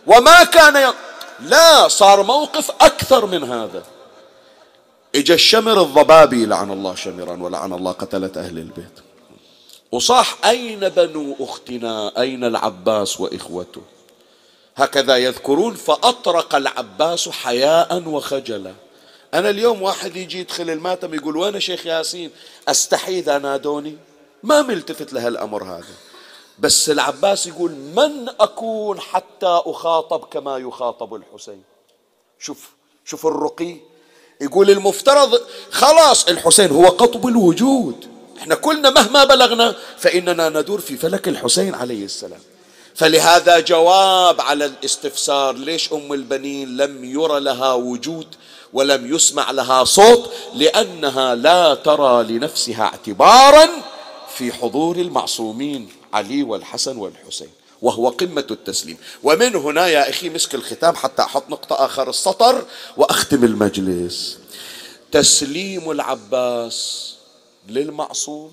وما 0.07 0.45
كان 0.45 0.77
ي... 0.77 0.93
لا 1.41 1.89
صار 1.89 2.23
موقف 2.23 2.71
أكثر 2.71 3.27
من 3.27 3.45
هذا. 3.45 3.83
إجا 5.15 5.35
الشمر 5.35 5.83
الضبابي 5.83 6.47
لعن 6.47 6.71
الله 6.71 6.95
شمرا 6.95 7.43
ولعن 7.43 7.73
الله 7.73 7.93
قتلة 7.93 8.31
أهل 8.37 8.59
البيت. 8.59 9.01
وصاح 9.93 10.37
أين 10.45 10.89
بنو 10.89 11.37
أختنا؟ 11.41 12.13
أين 12.19 12.45
العباس 12.45 13.21
وإخوته؟ 13.21 13.83
هكذا 14.77 15.17
يذكرون 15.17 15.75
فأطرق 15.75 16.55
العباس 16.55 17.29
حياء 17.29 18.03
وخجلا. 18.09 18.73
أنا 19.35 19.51
اليوم 19.51 19.83
واحد 19.83 20.17
يجي 20.17 20.39
يدخل 20.41 20.71
الماتم 20.71 21.15
يقول 21.15 21.37
وين 21.37 21.61
شيخ 21.61 21.87
ياسين 21.87 22.31
أستحي 22.69 23.19
إذا 23.19 23.39
نادوني 23.39 23.97
ما 24.45 24.63
ملتفت 24.63 25.13
لهالأمر 25.13 25.65
هذا. 25.65 25.95
بس 26.59 26.91
العباس 26.91 27.47
يقول 27.47 27.71
من 27.71 28.29
أكون 28.41 29.01
حتى 29.01 29.61
أخاطب 29.67 30.25
كما 30.25 30.59
يخاطب 30.59 31.15
الحسين. 31.15 31.63
شوف 32.39 32.71
شوف 33.05 33.27
الرقي. 33.27 33.77
يقول 34.41 34.71
المفترض 34.71 35.41
خلاص 35.71 36.29
الحسين 36.29 36.71
هو 36.71 36.87
قطب 36.87 37.27
الوجود. 37.27 38.09
إحنا 38.39 38.55
كلنا 38.55 38.91
مهما 38.91 39.25
بلغنا 39.25 39.75
فإننا 39.99 40.49
ندور 40.49 40.81
في 40.81 40.97
فلك 40.97 41.29
الحسين 41.29 41.75
عليه 41.75 42.05
السلام. 42.05 42.41
فلهذا 42.95 43.61
جواب 43.61 44.41
على 44.41 44.65
الاستفسار 44.65 45.55
ليش 45.55 45.93
أم 45.93 46.13
البنين 46.13 46.77
لم 46.77 47.05
ير 47.05 47.39
لها 47.39 47.73
وجود 47.73 48.27
ولم 48.73 49.15
يسمع 49.15 49.51
لها 49.51 49.85
صوت؟ 49.85 50.31
لأنها 50.55 51.35
لا 51.35 51.75
ترى 51.75 52.23
لنفسها 52.23 52.83
اعتبارا 52.83 53.69
في 54.37 54.53
حضور 54.53 54.97
المعصومين 54.97 55.89
علي 56.13 56.43
والحسن 56.43 56.97
والحسين 56.97 57.49
وهو 57.83 58.09
قمة 58.09 58.47
التسليم. 58.51 58.97
ومن 59.23 59.57
هنا 59.57 59.87
يا 59.87 60.11
أخي 60.11 60.29
مسك 60.29 60.55
الختام 60.55 60.97
حتى 60.97 61.23
أحط 61.23 61.51
نقطة 61.51 61.85
آخر 61.85 62.11
السطر 62.11 62.67
وأختم 62.97 63.45
المجلس. 63.45 64.39
تسليم 65.13 65.91
العباس 65.91 67.15
للمعصوم 67.69 68.53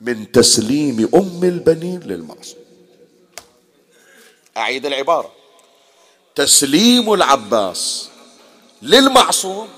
من 0.00 0.32
تسليم 0.32 1.10
أم 1.14 1.40
البنين 1.44 2.00
للمعصوم. 2.00 2.64
أعيد 4.56 4.86
العبارة. 4.86 5.32
تسليم 6.34 7.12
العباس 7.14 8.08
للمعصوم 8.82 9.68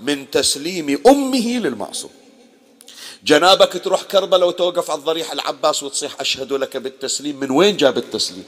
من 0.00 0.30
تسليم 0.30 1.02
أمه 1.06 1.48
للمعصوم. 1.58 2.10
جنابك 3.24 3.84
تروح 3.84 4.02
كربلاء 4.02 4.48
وتوقف 4.48 4.90
على 4.90 4.98
الضريح 4.98 5.32
العباس 5.32 5.82
وتصيح 5.82 6.20
أشهد 6.20 6.52
لك 6.52 6.76
بالتسليم. 6.76 7.40
من 7.40 7.50
وين 7.50 7.76
جاب 7.76 7.98
التسليم 7.98 8.44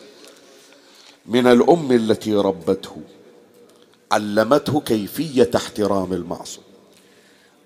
من 1.26 1.46
الأم 1.46 1.92
التي 1.92 2.34
ربته 2.34 2.96
علمته 4.12 4.80
كيفية 4.80 5.50
احترام 5.56 6.12
المعصوم. 6.12 6.64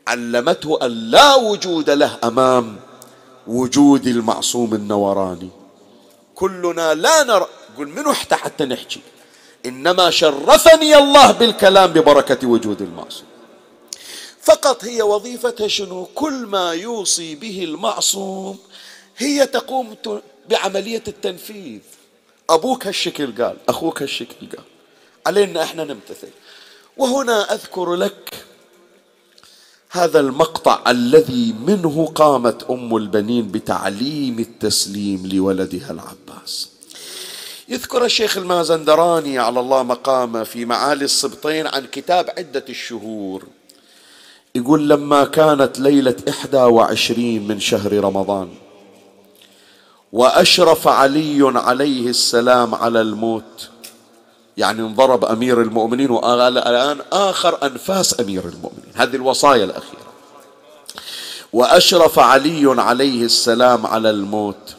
علمته 0.07 0.79
أن 0.83 0.91
لا 0.91 1.35
وجود 1.35 1.91
له 1.91 2.19
أمام 2.25 2.77
وجود 3.47 4.07
المعصوم 4.07 4.75
النوراني. 4.75 5.49
كلنا 6.35 6.95
لا 6.95 7.23
نرى 7.23 7.47
قل 7.79 7.89
منو 7.89 8.13
حتى 8.13 8.65
نحكي؟ 8.65 9.01
إنما 9.67 10.11
شرفني 10.11 10.97
الله 10.97 11.33
بالكلام 11.33 11.93
ببركة 11.93 12.49
وجود 12.49 12.83
المعصوم. 12.83 13.34
فقط 14.45 14.85
هي 14.85 15.03
وظيفتها 15.03 15.69
شنو؟ 15.69 16.05
كل 16.15 16.33
ما 16.33 16.73
يوصي 16.73 17.35
به 17.35 17.65
المعصوم 17.65 18.59
هي 19.17 19.47
تقوم 19.47 19.97
بعملية 20.51 21.03
التنفيذ. 21.09 21.81
أبوك 22.51 22.87
هالشكل 22.87 23.43
قال 23.43 23.57
أخوك 23.69 24.03
هالشكل 24.03 24.47
قال. 24.57 24.65
علينا 25.27 25.63
إحنا 25.63 25.85
نمتثل. 25.85 26.29
وهنا 26.97 27.55
أذكر 27.55 27.95
لك 27.95 28.35
هذا 29.91 30.21
المقطع 30.21 30.91
الذي 30.91 31.55
منه 31.67 32.13
قامت 32.15 32.63
أم 32.63 32.97
البنين 32.97 33.51
بتعليم 33.51 34.39
التسليم 34.39 35.27
لولدها 35.27 35.91
العباس. 35.91 36.69
يذكر 37.69 38.05
الشيخ 38.05 38.37
المازندراني 38.37 39.39
على 39.39 39.61
الله 39.61 39.83
مقامه 39.83 40.45
في 40.45 40.65
معالي 40.65 41.05
السبطين 41.05 41.67
عن 41.67 41.87
كتاب 41.87 42.31
عدة 42.39 42.65
الشهور. 42.69 43.45
يقول 44.57 44.89
لما 44.89 45.25
كانت 45.25 45.79
ليلة 45.81 46.17
إحدى 46.29 46.57
وعشرين 46.57 47.49
من 47.49 47.61
شهر 47.61 47.93
رمضان 48.05 48.49
وأشرف 50.13 50.89
علي 50.89 51.53
عليه 51.59 52.09
السلام 52.09 52.75
على 52.75 53.01
الموت 53.01 53.69
يعني 54.57 54.81
انضرب 54.81 55.25
أمير 55.25 55.63
المؤمنين 55.63 56.11
وقال 56.11 56.59
الآن 56.59 56.99
آخر 57.13 57.67
أنفاس 57.67 58.21
أمير 58.21 58.45
المؤمنين. 58.45 58.93
هذه 58.95 59.17
الوصايا 59.17 59.65
الأخيرة. 59.65 60.13
وأشرف 61.53 62.19
علي 62.19 62.83
عليه 62.83 63.25
السلام 63.25 63.87
على 63.87 64.11
الموت 64.11 64.75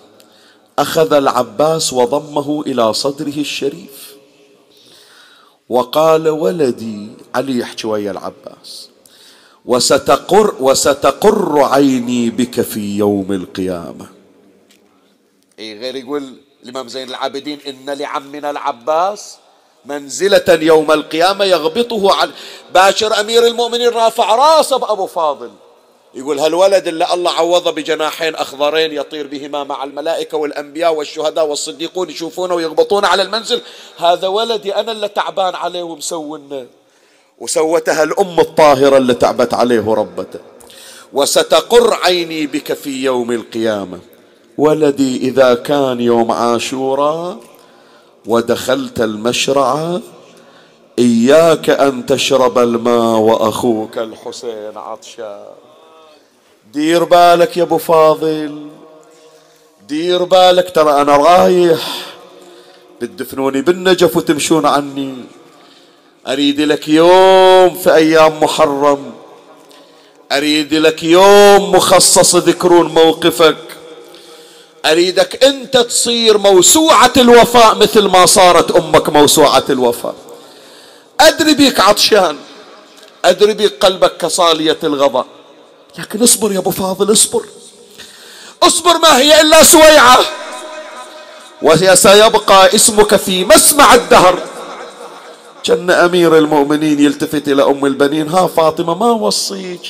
أخذ 0.79 1.13
العباس 1.13 1.93
وضمه 1.93 2.63
إلى 2.67 2.93
صدره 2.93 3.37
الشريف 3.37 4.15
وقال 5.69 6.29
ولدي 6.29 7.09
علي 7.35 7.59
يحكي 7.59 7.87
ويا 7.87 8.11
العباس 8.11 8.94
وستقر 9.67 10.55
وستقر 10.59 11.63
عيني 11.63 12.29
بك 12.29 12.61
في 12.61 12.97
يوم 12.97 13.31
القيامة. 13.31 14.05
أي 15.59 15.79
غير 15.79 15.95
يقول 15.95 16.33
الإمام 16.63 16.87
زين 16.87 17.09
العابدين 17.09 17.59
إن 17.67 17.89
لعمنا 17.89 18.49
العباس 18.49 19.37
منزلة 19.85 20.45
يوم 20.49 20.91
القيامة 20.91 21.45
يغبطه 21.45 22.15
عن 22.15 22.31
باشر 22.73 23.19
أمير 23.19 23.47
المؤمنين 23.47 23.89
رافع 23.89 24.35
راسه 24.35 24.77
بأبو 24.77 25.05
فاضل. 25.05 25.51
يقول 26.13 26.39
هالولد 26.39 26.87
اللي 26.87 27.13
الله 27.13 27.31
عوضه 27.31 27.71
بجناحين 27.71 28.35
أخضرين 28.35 28.91
يطير 28.91 29.27
بهما 29.27 29.63
مع 29.63 29.83
الملائكة 29.83 30.37
والأنبياء 30.37 30.93
والشهداء 30.93 31.47
والصديقون 31.47 32.09
يشوفونه 32.09 32.55
ويغبطونه 32.55 33.07
على 33.07 33.23
المنزل 33.23 33.61
هذا 33.97 34.27
ولدي 34.27 34.75
أنا 34.75 34.91
اللي 34.91 35.07
تعبان 35.07 35.55
عليه 35.55 35.83
ومسونا 35.83 36.65
وسوتها 37.39 38.03
الأم 38.03 38.39
الطاهرة 38.39 38.97
اللي 38.97 39.13
تعبت 39.13 39.53
عليه 39.53 39.93
ربته. 39.93 40.39
وستقر 41.13 41.93
عيني 41.93 42.47
بك 42.47 42.73
في 42.73 43.03
يوم 43.03 43.31
القيامة. 43.31 43.99
ولدي 44.57 45.17
إذا 45.17 45.53
كان 45.53 46.01
يوم 46.01 46.31
عاشوراء 46.31 47.37
ودخلت 48.25 49.01
المشرعة 49.01 50.01
إياك 50.99 51.69
أن 51.69 52.05
تشرب 52.05 52.57
الماء 52.57 53.19
وأخوك 53.19 53.97
الحسين 53.97 54.77
عطشان 54.77 55.45
دير 56.73 57.03
بالك 57.03 57.57
يا 57.57 57.63
أبو 57.63 57.77
فاضل. 57.77 58.67
دير 59.87 60.23
بالك 60.23 60.75
ترى 60.75 61.01
أنا 61.01 61.17
رايح. 61.17 62.05
بتدفنوني 63.01 63.61
بالنجف 63.61 64.17
وتمشون 64.17 64.65
عني. 64.65 65.15
أريد 66.27 66.61
لك 66.61 66.87
يوم 66.87 67.75
في 67.83 67.95
أيام 67.95 68.43
محرم. 68.43 69.11
أريد 70.31 70.73
لك 70.73 71.03
يوم 71.03 71.71
مخصص 71.71 72.35
يذكرون 72.35 72.87
موقفك. 72.87 73.57
أريدك 74.85 75.43
أنت 75.43 75.77
تصير 75.77 76.37
موسوعة 76.37 77.13
الوفاء 77.17 77.75
مثل 77.75 78.07
ما 78.07 78.25
صارت 78.25 78.71
أمك 78.71 79.09
موسوعة 79.09 79.63
الوفاء. 79.69 80.15
أدري 81.19 81.53
بيك 81.53 81.79
عطشان. 81.79 82.37
أدري 83.25 83.53
بيك 83.53 83.85
قلبك 83.85 84.17
كصالية 84.17 84.77
الغضاء 84.83 85.25
لكن 85.99 86.23
اصبر 86.23 86.51
يا 86.51 86.57
أبو 86.57 86.71
فاضل 86.71 87.11
اصبر. 87.11 87.45
اصبر 88.63 88.97
ما 88.97 89.17
هي 89.17 89.41
إلا 89.41 89.63
سويعة. 89.63 90.19
وسيبقى 91.61 92.75
اسمك 92.75 93.15
في 93.15 93.45
مسمع 93.45 93.93
الدهر. 93.93 94.54
كان 95.65 95.91
أمير 95.91 96.37
المؤمنين 96.37 96.99
يلتفت 96.99 97.47
إلى 97.47 97.63
أم 97.63 97.85
البنين 97.85 98.27
ها 98.29 98.47
فاطمة 98.47 98.95
ما 98.95 99.11
وصيك؟ 99.11 99.81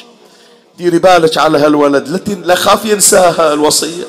ديري 0.78 1.00
بالك 1.00 1.38
على 1.38 1.58
هالولد 1.58 2.22
لا 2.46 2.56
خاف 2.56 2.86
ينساها 2.86 3.54
الوصية. 3.54 4.04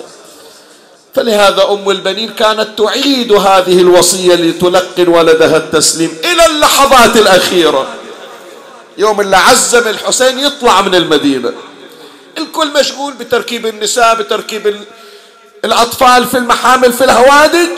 فلهذا 1.14 1.62
أم 1.70 1.90
البنين 1.90 2.28
كانت 2.30 2.68
تعيد 2.78 3.32
هذه 3.32 3.80
الوصية 3.80 4.34
لتلقن 4.34 5.08
ولدها 5.08 5.56
التسليم 5.56 6.10
إلى 6.24 6.46
اللحظات 6.46 7.16
الأخيرة. 7.16 7.86
يوم 8.98 9.20
اللي 9.20 9.36
عزم 9.36 9.88
الحسين 9.88 10.38
يطلع 10.38 10.80
من 10.80 10.94
المدينة. 10.94 11.52
الكل 12.38 12.72
مشغول 12.80 13.12
بتركيب 13.12 13.66
النساء 13.66 14.14
بتركيب 14.14 14.76
الأطفال 15.64 16.26
في 16.26 16.38
المحامل 16.38 16.92
في 16.92 17.04
الهوادج. 17.04 17.70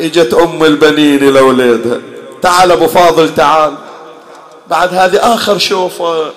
إجت 0.00 0.34
أم 0.34 0.64
البنين 0.64 1.28
إلى 1.28 1.40
ولادها 1.40 2.15
تعال 2.46 2.72
أبو 2.72 2.86
فاضل 2.86 3.34
تعال. 3.34 3.74
بعد 4.70 4.94
هذه 4.94 5.34
آخر 5.34 5.58
شوفة. 5.58 6.32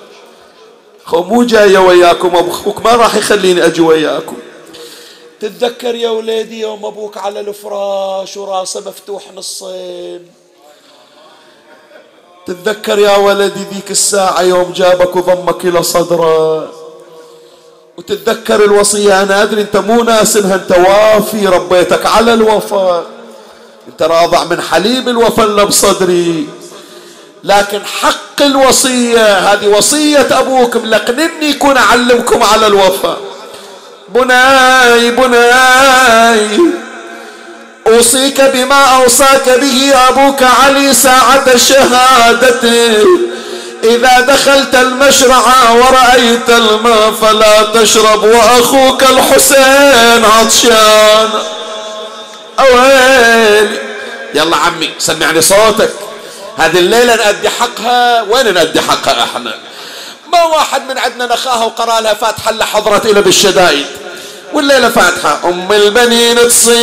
خو 1.05 1.23
مو 1.23 1.43
جاية 1.43 1.77
وياكم 1.77 2.35
أبوك 2.35 2.85
ما 2.85 2.95
راح 2.95 3.15
يخليني 3.15 3.65
أجي 3.65 3.81
وياكم. 3.81 4.37
تتذكر 5.39 5.95
يا 5.95 6.09
وليدي 6.09 6.59
يوم 6.59 6.85
أبوك 6.85 7.17
على 7.17 7.39
الفراش 7.39 8.37
وراسه 8.37 8.79
مفتوح 8.79 9.23
نصين؟ 9.35 10.27
تتذكر 12.45 12.99
يا 12.99 13.17
ولدي 13.17 13.63
ذيك 13.73 13.91
الساعة 13.91 14.41
يوم 14.41 14.71
جابك 14.71 15.15
وضمك 15.15 15.65
إلى 15.65 15.83
صدره؟ 15.83 16.71
وتتذكر 17.97 18.63
الوصية 18.65 19.21
أنا 19.23 19.43
أدري 19.43 19.61
أنت 19.61 19.77
مو 19.77 20.03
ناس 20.03 20.37
إنها 20.37 20.55
أنت 20.55 20.71
وافي 20.71 21.47
ربيتك 21.47 22.05
على 22.05 22.33
الوفاء 22.33 23.18
أنت 23.89 24.01
راضع 24.01 24.43
من 24.43 24.61
حليب 24.61 25.09
الوفاء 25.09 25.45
اللي 25.45 25.65
بصدري 25.65 26.49
لكن 27.43 27.79
حق 28.01 28.41
الوصية 28.41 29.37
هذه 29.37 29.67
وصية 29.67 30.27
أبوك 30.31 30.75
ملقنني 30.77 31.49
يكون 31.49 31.77
أعلمكم 31.77 32.43
على 32.43 32.67
الوفاء 32.67 33.17
بناي 34.09 35.11
بناي 35.11 36.47
أوصيك 37.87 38.41
بما 38.41 38.83
أوصاك 38.85 39.49
به 39.49 39.93
أبوك 40.09 40.43
علي 40.43 40.93
ساعة 40.93 41.57
شهادته 41.57 43.05
إذا 43.83 44.19
دخلت 44.19 44.75
المشرع 44.75 45.69
ورأيت 45.71 46.49
الماء 46.49 47.11
فلا 47.21 47.63
تشرب 47.63 48.23
وأخوك 48.23 49.03
الحسين 49.03 50.25
عطشان. 50.25 51.29
أويلي 52.59 53.79
يلا 54.33 54.57
عمي 54.57 54.89
سمعني 54.99 55.41
صوتك. 55.41 55.89
هذه 56.57 56.79
الليلة 56.79 57.15
نأدي 57.15 57.49
حقها 57.49 58.21
وين 58.21 58.53
نأدي 58.53 58.81
حقها 58.81 59.23
إحنا 59.23 59.53
ما 60.33 60.43
واحد 60.43 60.87
من 60.87 60.97
عندنا 60.97 61.25
نخاها 61.25 61.65
وقرأ 61.65 62.01
لها 62.01 62.13
فاتحة 62.13 62.51
إلا 62.51 62.65
حضرت 62.65 63.05
إلى 63.05 63.21
بالشدايد 63.21 63.85
والليلة 64.53 64.89
فاتحة 64.89 65.39
أم 65.45 65.73
البنين 65.73 66.47
تصيح. 66.47 66.79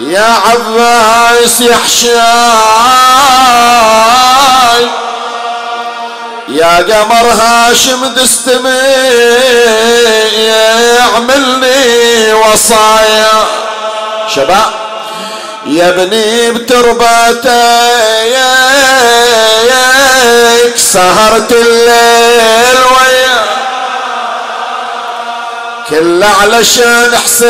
يا 0.00 0.34
عباس 0.46 1.60
يا 1.60 1.76
حشاي. 1.76 2.16
يا 6.56 6.76
قمر 6.76 7.26
هاشم 7.40 8.06
دستمي 8.06 8.70
يعملني 10.96 12.32
وصايا. 12.32 13.44
شباب 14.28 14.72
يا 15.66 15.88
ابني 15.88 16.50
بتربتك 16.50 17.46
سهرت 20.76 21.52
الليل 21.52 22.78
ويا. 22.96 23.36
كل 25.90 26.24
علشان 26.40 27.16
حسين 27.24 27.46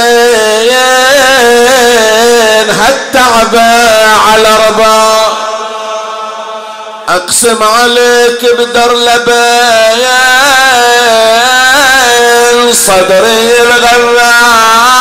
هالتعبة 2.71 3.71
على 4.31 4.49
ربا 4.69 5.47
أقسم 7.17 7.63
عليك 7.63 8.45
بدر 8.59 8.93
لبين 8.97 10.07
صدري 12.73 13.63
الغراء 13.63 14.97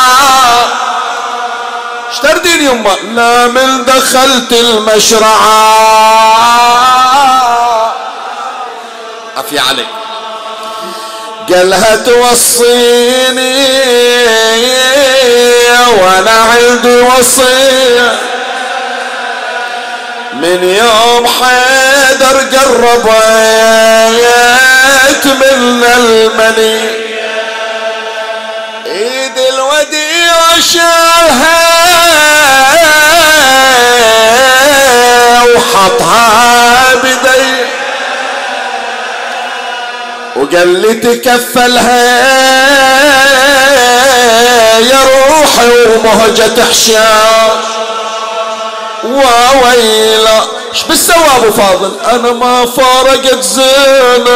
اشتردين 2.12 2.62
يما 2.62 2.96
لا 3.14 3.46
من 3.46 3.84
دخلت 3.84 4.52
المشرعة 4.52 5.76
عفي 9.36 9.58
عليك. 9.58 9.86
قالها 11.48 11.96
توصيني 11.96 13.66
وأنا 16.02 16.30
عندي 16.30 16.96
وصية 17.00 18.18
من 20.32 20.64
يوم 20.64 21.26
حيدر 22.16 22.36
قربت 22.38 23.56
من 25.26 25.84
المني. 25.96 26.80
إيد 28.86 29.38
الوديع 29.38 30.60
شالها 30.60 31.66
وحطها 35.54 36.94
بدي 36.94 37.66
وقال 40.36 40.68
لي 40.68 40.94
تكفلها 40.94 42.06
يا 44.78 45.00
روحي 45.04 45.70
ومهجة 45.94 46.64
حشاش 46.70 47.66
وويلا 49.04 50.55
إيش 50.76 50.84
بالسوا 50.84 51.36
ابو 51.36 51.50
فاضل 51.52 51.96
أنا 52.12 52.32
ما 52.32 52.66
فارقت 52.66 53.42
زينب 53.42 54.28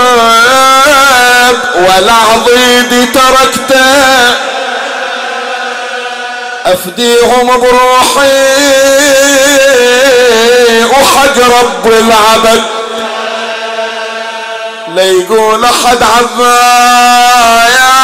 ولا 1.75 2.13
عضيدي 2.13 3.07
تركته. 3.07 4.35
أفديهم 6.67 7.47
بروحي 7.47 8.31
وحق 10.85 11.37
رب 11.61 11.87
العبد. 11.87 12.63
ليقول 14.89 15.65
أحد 15.65 16.03
عبا 16.03 16.61
يا 17.69 18.01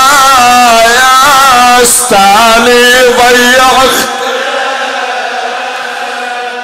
يا 0.87 1.82
استاني 1.82 2.93
ضيع 3.05 3.66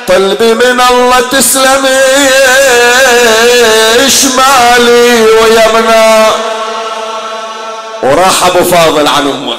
طلبي 0.09 0.55
من 0.55 0.81
الله 0.91 1.21
تسلمي 1.21 2.01
شمالي 4.09 5.23
ويمنى 5.23 6.27
وراح 8.03 8.47
أبو 8.47 8.65
فاضل 8.65 9.07
عن 9.07 9.27
أمه. 9.29 9.57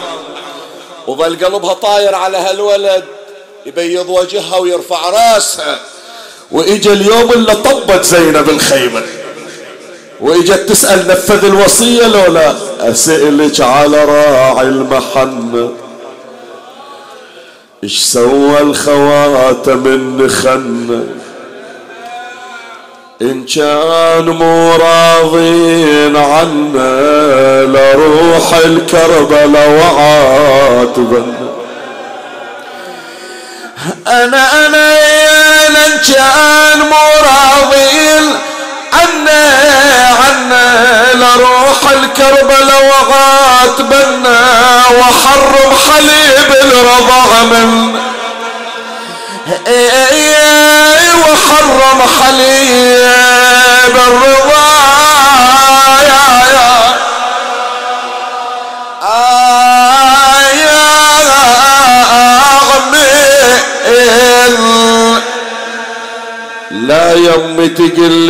وظل 1.08 1.46
قلبها 1.46 1.74
طاير 1.74 2.16
على 2.16 2.38
هالولد 2.38 3.04
يبيض 3.66 4.10
وجهها 4.10 4.58
ويرفع 4.58 5.10
راسها. 5.10 5.80
وإجا 6.52 6.94
اليوم 6.94 7.32
اللي 7.32 7.56
طبت 7.56 8.06
زينب 8.06 8.50
الخيمه 8.50 9.02
وإجت 10.20 10.70
تسأل 10.70 11.08
نفذ 11.08 11.46
الوصية 11.46 12.08
لو 12.08 12.34
لا 12.34 12.56
اسألك 12.80 13.62
على 13.62 14.06
راعي 14.06 14.68
المحنة 14.68 15.72
إيش 17.84 18.00
سوى 18.00 18.62
الخواتم 18.62 19.86
النخنة 19.86 21.04
إن 23.22 23.46
كان 23.46 24.30
مو 24.30 24.76
راضين 24.76 26.18
عنا 26.18 27.64
لروح 27.64 28.54
الكربلة 28.66 29.70
وعاتبنا 29.78 31.54
أنا 34.08 34.68
أنا 34.68 35.00
يا 35.00 35.68
ان 35.68 36.00
كان 36.14 36.80
مو 36.80 37.08
راضين 37.20 38.53
عنا 38.94 39.42
عنا 40.24 40.68
لروح 41.14 41.80
الكربلة 41.92 42.76
وغاتبنا 42.80 44.40
وحرم 45.00 45.72
حليب 45.88 46.52
الرضع 46.64 47.44
من. 47.44 48.00
وحرم 51.24 52.02
حليب 52.22 52.53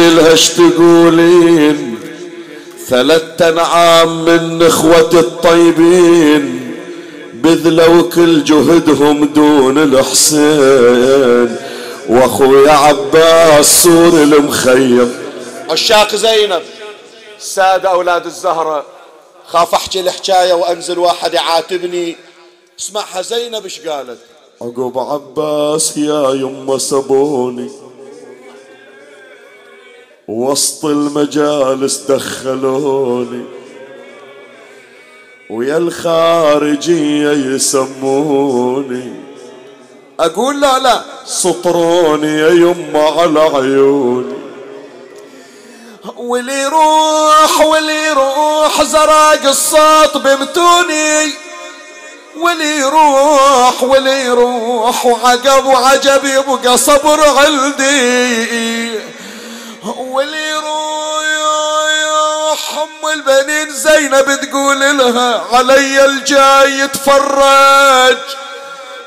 اش 0.04 0.50
تقولين 0.50 2.00
ثلاث 2.88 3.42
انعام 3.42 4.26
من 4.26 4.64
اخوة 4.64 5.10
الطيبين 5.14 6.74
بذلوا 7.34 8.02
كل 8.02 8.44
جهدهم 8.44 9.26
دون 9.26 9.78
الحسين. 9.78 11.58
وأخويا 12.10 12.72
عباس 12.72 13.84
سور 13.84 14.24
المخيم. 14.24 15.16
عشاق 15.70 16.16
زينب 16.16 16.62
السادة 17.40 17.90
أولاد 17.90 18.26
الزهرة. 18.26 18.86
خاف 19.48 19.74
أحكي 19.74 20.00
الحكاية 20.00 20.54
وأنزل 20.54 21.00
واحد 21.00 21.34
يعاتبني. 21.34 22.16
اسمعها 22.80 23.22
زينب 23.22 23.64
إيش 23.64 23.80
قالت؟ 23.80 24.18
عقب 24.62 25.00
عباس 25.00 25.98
يا 25.98 26.34
يما 26.34 26.78
سبوني. 26.78 27.70
وسط 30.28 30.86
المجالس 30.86 31.98
دخلوني. 31.98 33.46
ويا 35.50 35.78
الخارجية 35.78 37.32
يسموني. 37.56 39.14
أقول 40.20 40.62
لا 40.62 40.80
لا 40.80 41.02
سطروني 41.26 42.40
يا 42.40 42.50
يمه 42.50 43.22
على 43.22 43.40
عيوني. 43.40 44.34
واللي 46.18 46.62
يروح 46.62 47.62
واللي 47.62 48.08
يروح 48.08 48.84
زراق 48.84 49.46
الصوت 49.46 50.18
بمتوني. 50.18 51.34
واللي 52.42 52.78
يروح 52.78 53.84
واللي 53.84 54.26
يروح 54.26 55.06
وعقب 55.06 55.66
وعجب 55.66 56.22
يبقى 56.26 56.78
صبر 56.78 57.20
عندي 57.24 59.00
واللي 59.86 60.50
يروح 60.50 61.80
ام 62.78 63.10
البنين 63.10 63.74
زينب 63.74 64.40
تقول 64.42 64.98
لها 64.98 65.44
علي 65.54 66.06
الجاي 66.06 66.80
يتفرج. 66.80 68.18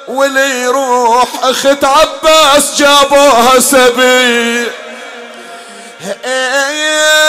واللي 0.09 0.63
يروح 0.63 1.29
أخت 1.43 1.85
عباس 1.85 2.75
جابوها 2.79 3.61
سبي 3.61 4.71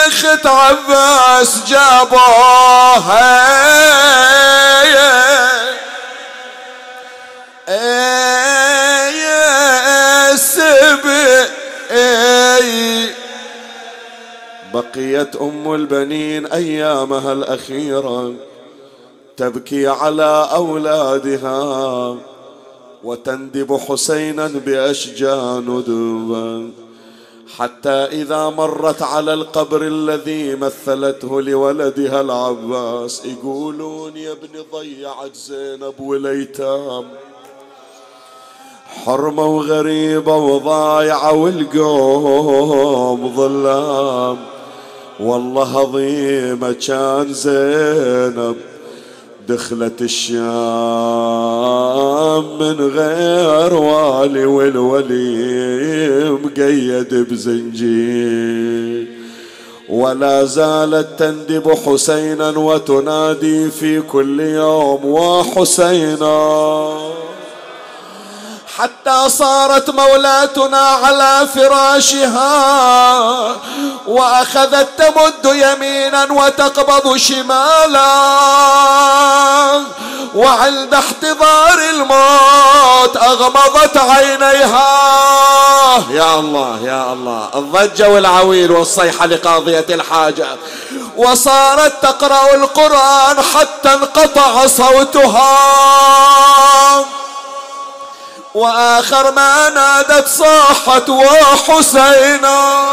أخت 0.06 0.46
عباس 0.46 1.56
جابوها. 1.66 3.38
سبي 10.36 11.48
بقيت 14.74 15.36
أم 15.36 15.74
البنين 15.74 16.46
أيامها 16.46 17.32
الأخيرة 17.32 18.34
تبكي 19.36 19.88
على 19.88 20.48
أولادها 20.52 22.16
وتندب 23.04 23.76
حسينا 23.76 24.46
باشجان 24.66 25.82
دبا 25.86 26.70
حتى 27.56 27.90
إذا 27.90 28.48
مرت 28.48 29.02
على 29.02 29.34
القبر 29.34 29.82
الذي 29.82 30.56
مثلته 30.56 31.42
لولدها 31.42 32.20
العباس 32.20 33.22
يقولون 33.24 34.16
يا 34.16 34.32
ابن 34.32 34.64
ضيعت 34.72 35.36
زينب 35.36 36.00
والايتام 36.00 37.04
حرمة 39.04 39.46
وغريبة 39.46 40.36
وضايعة 40.36 41.32
والقوم 41.32 43.36
ظلام. 43.36 44.38
والله 45.20 45.78
عظيمة 45.80 46.72
كان 46.72 47.32
زينب 47.32 48.56
دخلت 49.48 50.02
الشام 50.02 50.38
من 52.58 52.80
غير 52.80 53.74
والي 53.74 54.46
والولي 54.46 56.30
مقيد 56.30 57.14
بزنجير. 57.30 59.06
ولا 59.88 60.44
زالت 60.44 61.08
تندب 61.18 61.70
حسينا 61.70 62.58
وتنادي 62.58 63.70
في 63.70 64.00
كل 64.00 64.40
يوم 64.40 65.04
وحسينا. 65.04 66.88
حتى 68.78 69.28
صارت 69.28 69.90
مولاتنا 69.90 70.80
على 71.04 71.48
فراشها 71.54 72.52
وأخذت 74.06 74.88
تمد 74.98 75.44
يمينا 75.44 76.26
وتقبض 76.30 77.16
شمالا 77.16 78.08
وعند 80.34 80.94
احتضار 80.94 81.78
الموت 81.90 83.16
أغمضت 83.16 83.96
عينيها. 83.96 84.88
يا 86.10 86.34
الله 86.34 86.78
يا 86.84 87.12
الله. 87.12 87.48
الضجة 87.54 88.08
والعويل 88.08 88.70
والصيحة 88.70 89.26
لقاضية 89.26 89.86
الحاجة. 89.90 90.46
وصارت 91.16 92.02
تقرأ 92.02 92.54
القرآن 92.54 93.36
حتى 93.54 93.94
انقطع 93.94 94.66
صوتها. 94.66 95.58
وآخر 98.54 99.30
ما 99.30 99.70
نادت 99.70 100.28
صاحت 100.28 101.08
وحسينا. 101.08 102.88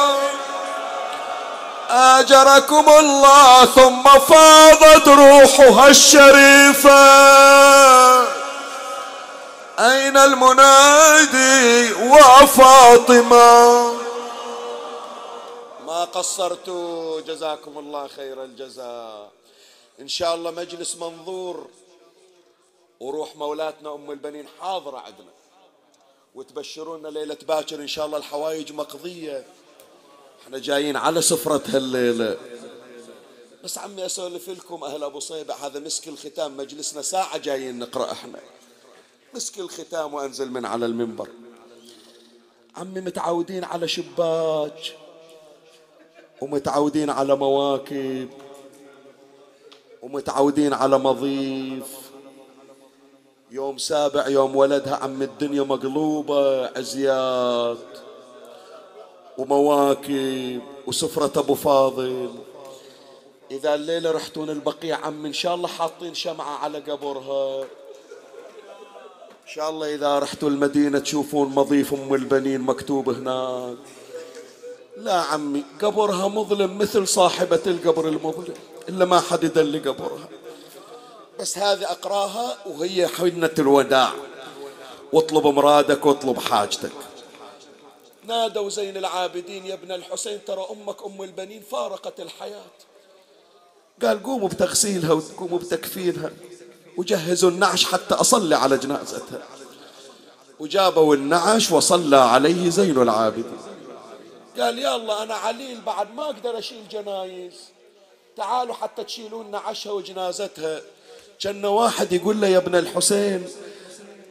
آجركم 1.89 2.89
الله 2.89 3.66
ثم 3.66 4.03
فاضت 4.03 5.08
روحها 5.08 5.88
الشريفة. 5.88 7.06
أين 9.80 10.18
المنادي 10.18 11.93
وفاطمة 11.93 13.93
ما 15.88 16.06
قصرت 16.14 16.70
جزاكم 17.28 17.78
الله 17.78 18.08
خير 18.08 18.43
الجزاء. 18.43 19.30
إن 19.99 20.08
شاء 20.08 20.36
الله 20.36 20.51
مجلس 20.51 20.95
منظور 20.95 21.68
وروح 22.99 23.36
مولاتنا 23.36 23.93
أم 23.93 24.12
البنين 24.12 24.47
حاضرة 24.62 24.97
عندنا. 24.97 25.32
وتبشرونا 26.36 27.07
ليلة 27.07 27.38
باكر 27.47 27.81
إن 27.81 27.88
شاء 27.88 28.05
الله 28.05 28.17
الحوايج 28.17 28.73
مقضية. 28.73 29.45
إحنا 30.43 30.59
جايين 30.59 30.95
على 30.95 31.21
سفرة 31.21 31.63
هالليلة. 31.67 32.38
بس 33.63 33.77
عمي 33.77 34.05
أسولف 34.05 34.49
لكم 34.49 34.83
أهل 34.83 35.03
أبو 35.03 35.19
صيبة 35.19 35.53
هذا 35.53 35.79
مسك 35.79 36.07
الختام 36.07 36.57
مجلسنا 36.57 37.01
ساعة 37.01 37.38
جايين 37.38 37.79
نقرأ 37.79 38.11
إحنا. 38.11 38.39
مسك 39.33 39.59
الختام 39.59 40.13
وأنزل 40.13 40.51
من 40.51 40.65
على 40.65 40.86
المنبر. 40.86 41.29
عمي 42.75 43.01
متعودين 43.01 43.63
على 43.63 43.88
شباك 43.88 44.95
ومتعودين 46.41 47.09
على 47.09 47.36
مواكب 47.36 48.29
ومتعودين 50.01 50.73
على 50.73 50.97
مضيف. 50.99 52.05
يوم 53.56 53.78
سابع 53.78 54.28
يوم 54.28 54.56
ولدها 54.56 54.95
عم 54.95 55.22
الدنيا 55.22 55.64
مقلوبة 55.64 56.68
عزيات 56.68 57.78
ومواكب 59.38 60.62
وسفرة 60.88 61.39
أبو 61.39 61.56
فاضل. 61.56 62.30
إذا 63.51 63.76
الليلة 63.76 64.12
رحتون 64.12 64.49
البقيع 64.49 65.06
عم 65.06 65.26
إن 65.26 65.34
شاء 65.34 65.56
الله 65.56 65.68
حاطين 65.68 66.14
شمعة 66.14 66.58
على 66.58 66.80
قبرها 66.80 67.62
إن 69.32 69.51
شاء 69.53 69.70
الله 69.70 69.95
إذا 69.95 70.20
رحتوا 70.20 70.49
المدينة 70.49 70.99
تشوفون 70.99 71.49
مضيف 71.49 71.93
أم 71.93 72.14
البنين 72.14 72.62
مكتوب 72.62 73.10
هناك. 73.10 73.78
لا 74.97 75.22
عمي 75.22 75.64
قبرها 75.82 76.28
مظلم 76.28 76.78
مثل 76.78 77.08
صاحبة 77.08 77.62
القبر 77.68 78.08
المظلم 78.08 78.56
إلا 78.89 79.06
ما 79.06 79.20
حد 79.20 79.43
يدل 79.43 79.80
قبرها 79.80 80.30
بس 81.39 81.57
هذه 81.57 81.91
أقراها 81.91 82.57
وهي 82.65 83.07
حنة 83.07 83.51
الوداع. 83.59 84.11
واطلب 85.13 85.47
مرادك 85.47 86.05
واطلب 86.05 86.39
حاجتك. 86.39 86.91
نادوا 88.23 88.69
زين 88.69 88.97
العابدين 88.97 89.65
يا 89.65 89.73
ابن 89.73 89.91
الحسين 89.91 90.45
ترى 90.45 90.65
أمك 90.71 91.03
أم 91.05 91.21
البنين 91.21 91.61
فارقت 91.61 92.19
الحياة. 92.19 92.71
قال 94.01 94.23
قوموا 94.23 94.49
بتغسيلها 94.49 95.13
وقوموا 95.13 95.59
بتكفينها 95.59 96.31
وجهزوا 96.97 97.49
النعش 97.49 97.86
حتى 97.86 98.15
أصلي 98.15 98.55
على 98.55 98.77
جنازتها. 98.77 99.43
وجابوا 100.59 101.15
النعش 101.15 101.71
وصلى 101.71 102.17
عليه 102.17 102.69
زين 102.69 103.01
العابدين. 103.01 103.57
قال 104.59 104.79
يا 104.79 104.95
الله 104.95 105.23
أنا 105.23 105.33
عليل 105.33 105.81
بعد 105.81 106.13
ما 106.13 106.23
أقدر 106.23 106.59
أشيل 106.59 106.88
جنايز. 106.91 107.53
تعالوا 108.38 108.73
حتى 108.73 109.03
تشيلون 109.03 109.51
نعشها 109.51 109.91
وجنازتها. 109.91 110.81
كان 111.39 111.65
واحد 111.65 112.13
يقول 112.13 112.41
له 112.41 112.47
يا 112.47 112.57
ابن 112.57 112.75
الحسين 112.75 113.47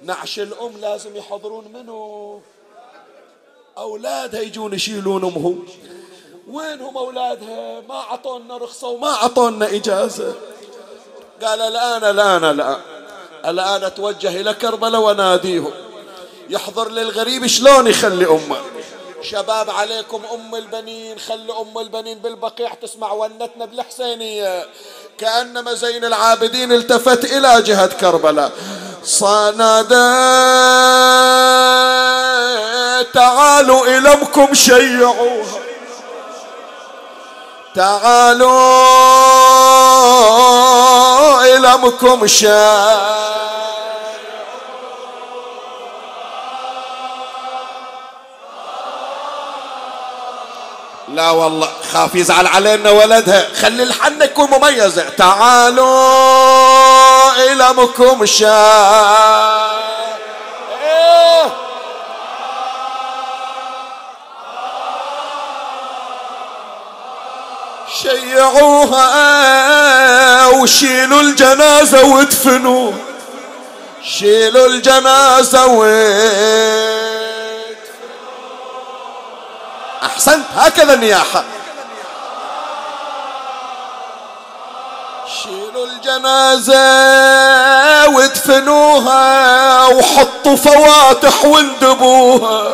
نعش 0.02 0.38
الأم 0.38 0.72
لازم 0.80 1.16
يحضرون 1.16 1.64
منه. 1.72 2.40
أولادها 3.78 4.40
يجون 4.40 4.74
يشيلون 4.74 5.24
أمهم. 5.24 5.66
وينهم 6.50 6.96
أولادها؟ 6.98 7.80
ما 7.80 7.94
عطونا 7.94 8.56
رخصة 8.56 8.88
وما 8.88 9.08
عطونا 9.08 9.66
إجازة. 9.66 10.34
قال 11.42 11.60
الآن 11.60 12.04
الآن 12.04 12.44
الآن 12.44 12.80
الآن 13.44 13.84
أتوجه 13.84 14.40
إلى 14.40 14.54
كربلاء 14.54 15.00
وناديهم. 15.00 15.72
يحضر 16.48 16.88
للغريب 16.88 17.46
شلون 17.46 17.86
يخلي 17.86 18.26
أمه؟ 18.26 18.56
شباب 19.22 19.70
عليكم 19.70 20.22
أم 20.34 20.54
البنين 20.54 21.18
خلي 21.18 21.52
أم 21.52 21.78
البنين 21.78 22.18
بالبقيع 22.18 22.74
تسمع 22.74 23.12
ونتنا 23.12 23.64
بالحسينية. 23.64 24.66
كأنما 25.18 25.74
زين 25.74 26.04
العابدين 26.04 26.72
التفت 26.72 27.24
إلى 27.24 27.62
جهة 27.62 27.86
كربلاء. 27.86 28.52
صنادى 29.04 29.94
تعالوا 33.14 33.86
إلى 33.86 34.12
أمكم 34.12 34.54
شيعوها. 34.54 35.58
تعالوا 37.74 38.54
إلى 41.56 41.78
مكم 41.78 42.26
لا 51.14 51.30
والله 51.30 51.68
خاف 51.92 52.14
يزعل 52.14 52.46
علينا 52.46 52.90
ولدها. 52.90 53.48
خلي 53.62 53.82
الحن 53.82 54.22
يكون 54.22 54.50
مميز. 54.50 55.00
تعالوا 55.18 55.92
إلى 57.52 57.72
مكم 57.72 58.26
شاء 58.26 59.84
شيعوها 68.02 69.06
وشيلوا 70.46 71.20
الجنازة 71.20 72.04
وادفنوا. 72.04 72.92
شيلوا 74.18 74.66
الجنازة 74.66 75.66
وادفنوا. 75.66 77.13
أحسنت. 80.04 80.44
هكذا 80.56 80.94
النياحة 80.94 81.44
شيلوا 85.42 85.86
الجنازة 85.86 86.74
وادفنوها 88.08 89.86
وحطوا 89.86 90.56
فواتح 90.56 91.44
واندبوها. 91.44 92.72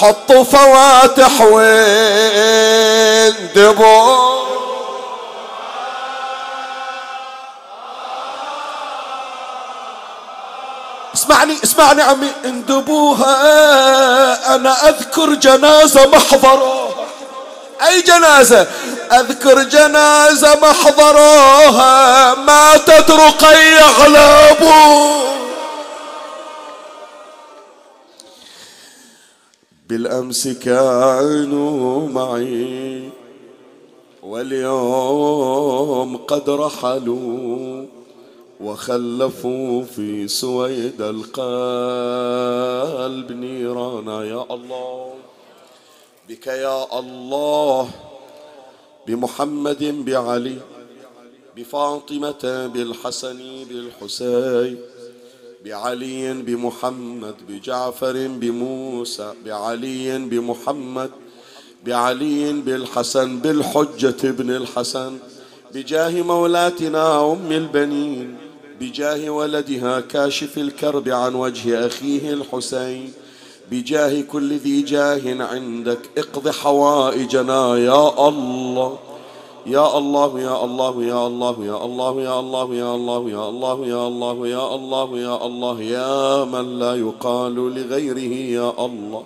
حطوا 0.00 0.44
فواتح 0.44 1.40
واندبوها. 1.40 2.86
اسمعني 11.26 11.54
اسمعني 11.64 12.02
عمي. 12.02 12.30
اندبوها 12.44 13.34
أنا 14.54 14.88
أذكر 14.88 15.34
جنازة 15.34 16.06
محضروها 16.06 17.06
أي 17.88 18.02
جنازة؟ 18.02 18.66
أذكر 19.12 19.62
جنازة 19.62 20.56
محضروها 20.60 22.34
ماتت 22.34 23.10
رقية 23.10 23.84
على 24.02 24.18
ابوه 24.50 25.26
بالأمس 29.88 30.48
كانوا 30.48 32.08
معي 32.08 33.10
واليوم 34.22 36.16
قد 36.16 36.50
رحلوا. 36.50 37.86
وخلفوا 38.60 39.82
في 39.82 40.28
سويد 40.28 41.02
القلب 41.02 41.32
نيرانا. 43.32 44.24
يا 44.24 44.44
الله 44.50 45.14
بك 46.28 46.46
يا 46.46 46.98
الله 46.98 47.88
بمحمد 49.06 50.04
بعلي 50.06 50.58
بفاطمة 51.56 52.70
بالحسن 52.74 53.38
بالحسين 53.68 54.78
بعلي 55.64 56.32
بمحمد 56.32 57.34
بجعفر 57.48 58.26
بموسى 58.28 59.32
بعلي 59.44 60.18
بمحمد 60.18 61.10
بعلي 61.86 62.52
بالحسن 62.52 63.38
بالحجة 63.38 64.16
ابن 64.24 64.50
الحسن 64.50 65.18
بجاه 65.74 66.22
مولاتنا 66.22 67.32
أم 67.32 67.52
البنين 67.52 68.36
بجاه 68.80 69.30
ولدها 69.30 70.00
كاشف 70.00 70.58
الكرب 70.58 71.08
عن 71.08 71.34
وجه 71.34 71.86
أخيه 71.86 72.32
الحسين 72.32 73.12
بجاه 73.70 74.20
كل 74.20 74.56
ذي 74.56 74.82
جاه 74.82 75.42
عندك 75.44 75.98
اقض 76.18 76.48
حوائجنا 76.48 77.76
يا 77.78 78.28
الله 78.28 78.98
يا 79.66 79.98
الله 79.98 80.40
يا 80.40 80.64
الله 80.64 81.04
يا 81.04 81.26
الله 81.26 81.64
يا 81.64 81.84
الله 81.84 82.22
يا 82.22 82.40
الله 82.40 82.74
يا 82.74 82.94
الله 82.94 83.26
يا 83.28 83.48
الله 83.48 83.86
يا 83.86 84.06
الله 84.06 84.38
يا 84.48 84.74
الله 84.74 85.18
يا 85.18 85.46
الله 85.46 85.82
يا 85.82 86.44
من 86.44 86.78
لا 86.78 86.94
يقال 86.94 87.54
لغيره 87.54 88.34
يا 88.60 88.84
الله 88.86 89.22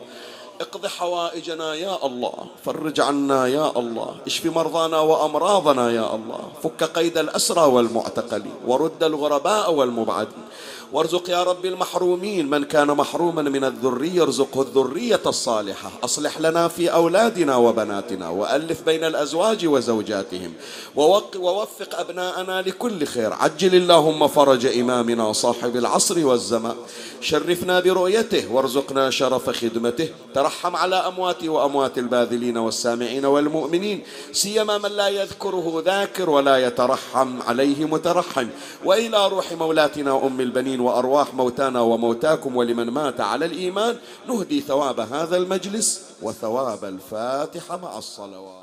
اقض 0.61 0.87
حوائجنا 0.87 1.75
يا 1.75 2.07
الله 2.07 2.39
فرج 2.65 3.01
عنا 3.01 3.47
يا 3.47 3.79
الله 3.81 4.11
اشف 4.27 4.47
مرضانا 4.47 4.99
وأمراضنا 5.11 5.91
يا 5.91 6.15
الله 6.15 6.43
فك 6.63 6.81
قيد 6.85 7.19
الأسرى 7.19 7.65
والمعتقلين 7.75 8.57
ورد 8.67 9.03
الغرباء 9.11 9.73
والمبعدين. 9.73 10.45
وارزق 10.93 11.31
يا 11.31 11.43
رب 11.43 11.67
المحرومين. 11.67 12.51
من 12.51 12.65
كان 12.65 12.87
محروما 12.87 13.43
من 13.43 13.65
الذرية 13.65 14.23
ارزقه 14.23 14.63
الذرية 14.63 15.21
الصالحة. 15.27 15.91
أصلح 16.05 16.41
لنا 16.41 16.69
في 16.69 16.93
أولادنا 16.93 17.57
وبناتنا 17.57 18.29
وألف 18.29 18.83
بين 18.83 19.05
الأزواج 19.05 19.67
وزوجاتهم. 19.67 20.53
ووفق 20.97 22.01
أبناءنا 22.01 22.63
لكل 22.63 23.07
خير. 23.07 23.33
عجل 23.33 23.75
اللهم 23.75 24.29
فرج 24.29 24.67
إمامنا 24.67 25.33
صاحب 25.33 25.77
العصر 25.77 26.27
والزمان. 26.27 26.77
شرفنا 27.21 27.81
برؤيته 27.81 28.53
وارزقنا 28.53 29.11
شرف 29.11 29.51
خدمته. 29.51 30.09
ترحم 30.35 30.77
على 30.77 30.97
أموات 30.97 31.45
وأموات 31.45 31.99
الباذلين 31.99 32.59
والسامعين 32.59 33.25
والمؤمنين. 33.25 34.03
سيما 34.33 34.79
من 34.79 34.91
لا 34.91 35.09
يذكره 35.09 35.83
ذاكر 35.87 36.31
ولا 36.31 36.57
يترحم 36.67 37.43
عليه 37.43 37.85
مترحم. 37.85 38.47
وإلى 38.85 39.29
روح 39.29 39.53
مولاتنا 39.53 40.27
أم 40.27 40.41
البنين 40.41 40.80
وأرواح 40.81 41.35
موتانا 41.35 41.81
وموتاكم 41.81 42.57
ولمن 42.57 42.91
مات 42.91 43.21
على 43.21 43.45
الإيمان 43.45 43.97
نهدي 44.29 44.61
ثواب 44.61 45.01
هذا 45.01 45.37
المجلس 45.37 46.03
وثواب 46.23 46.85
الفاتحة 46.85 47.77
مع 47.77 47.99
الصلوات. 47.99 48.60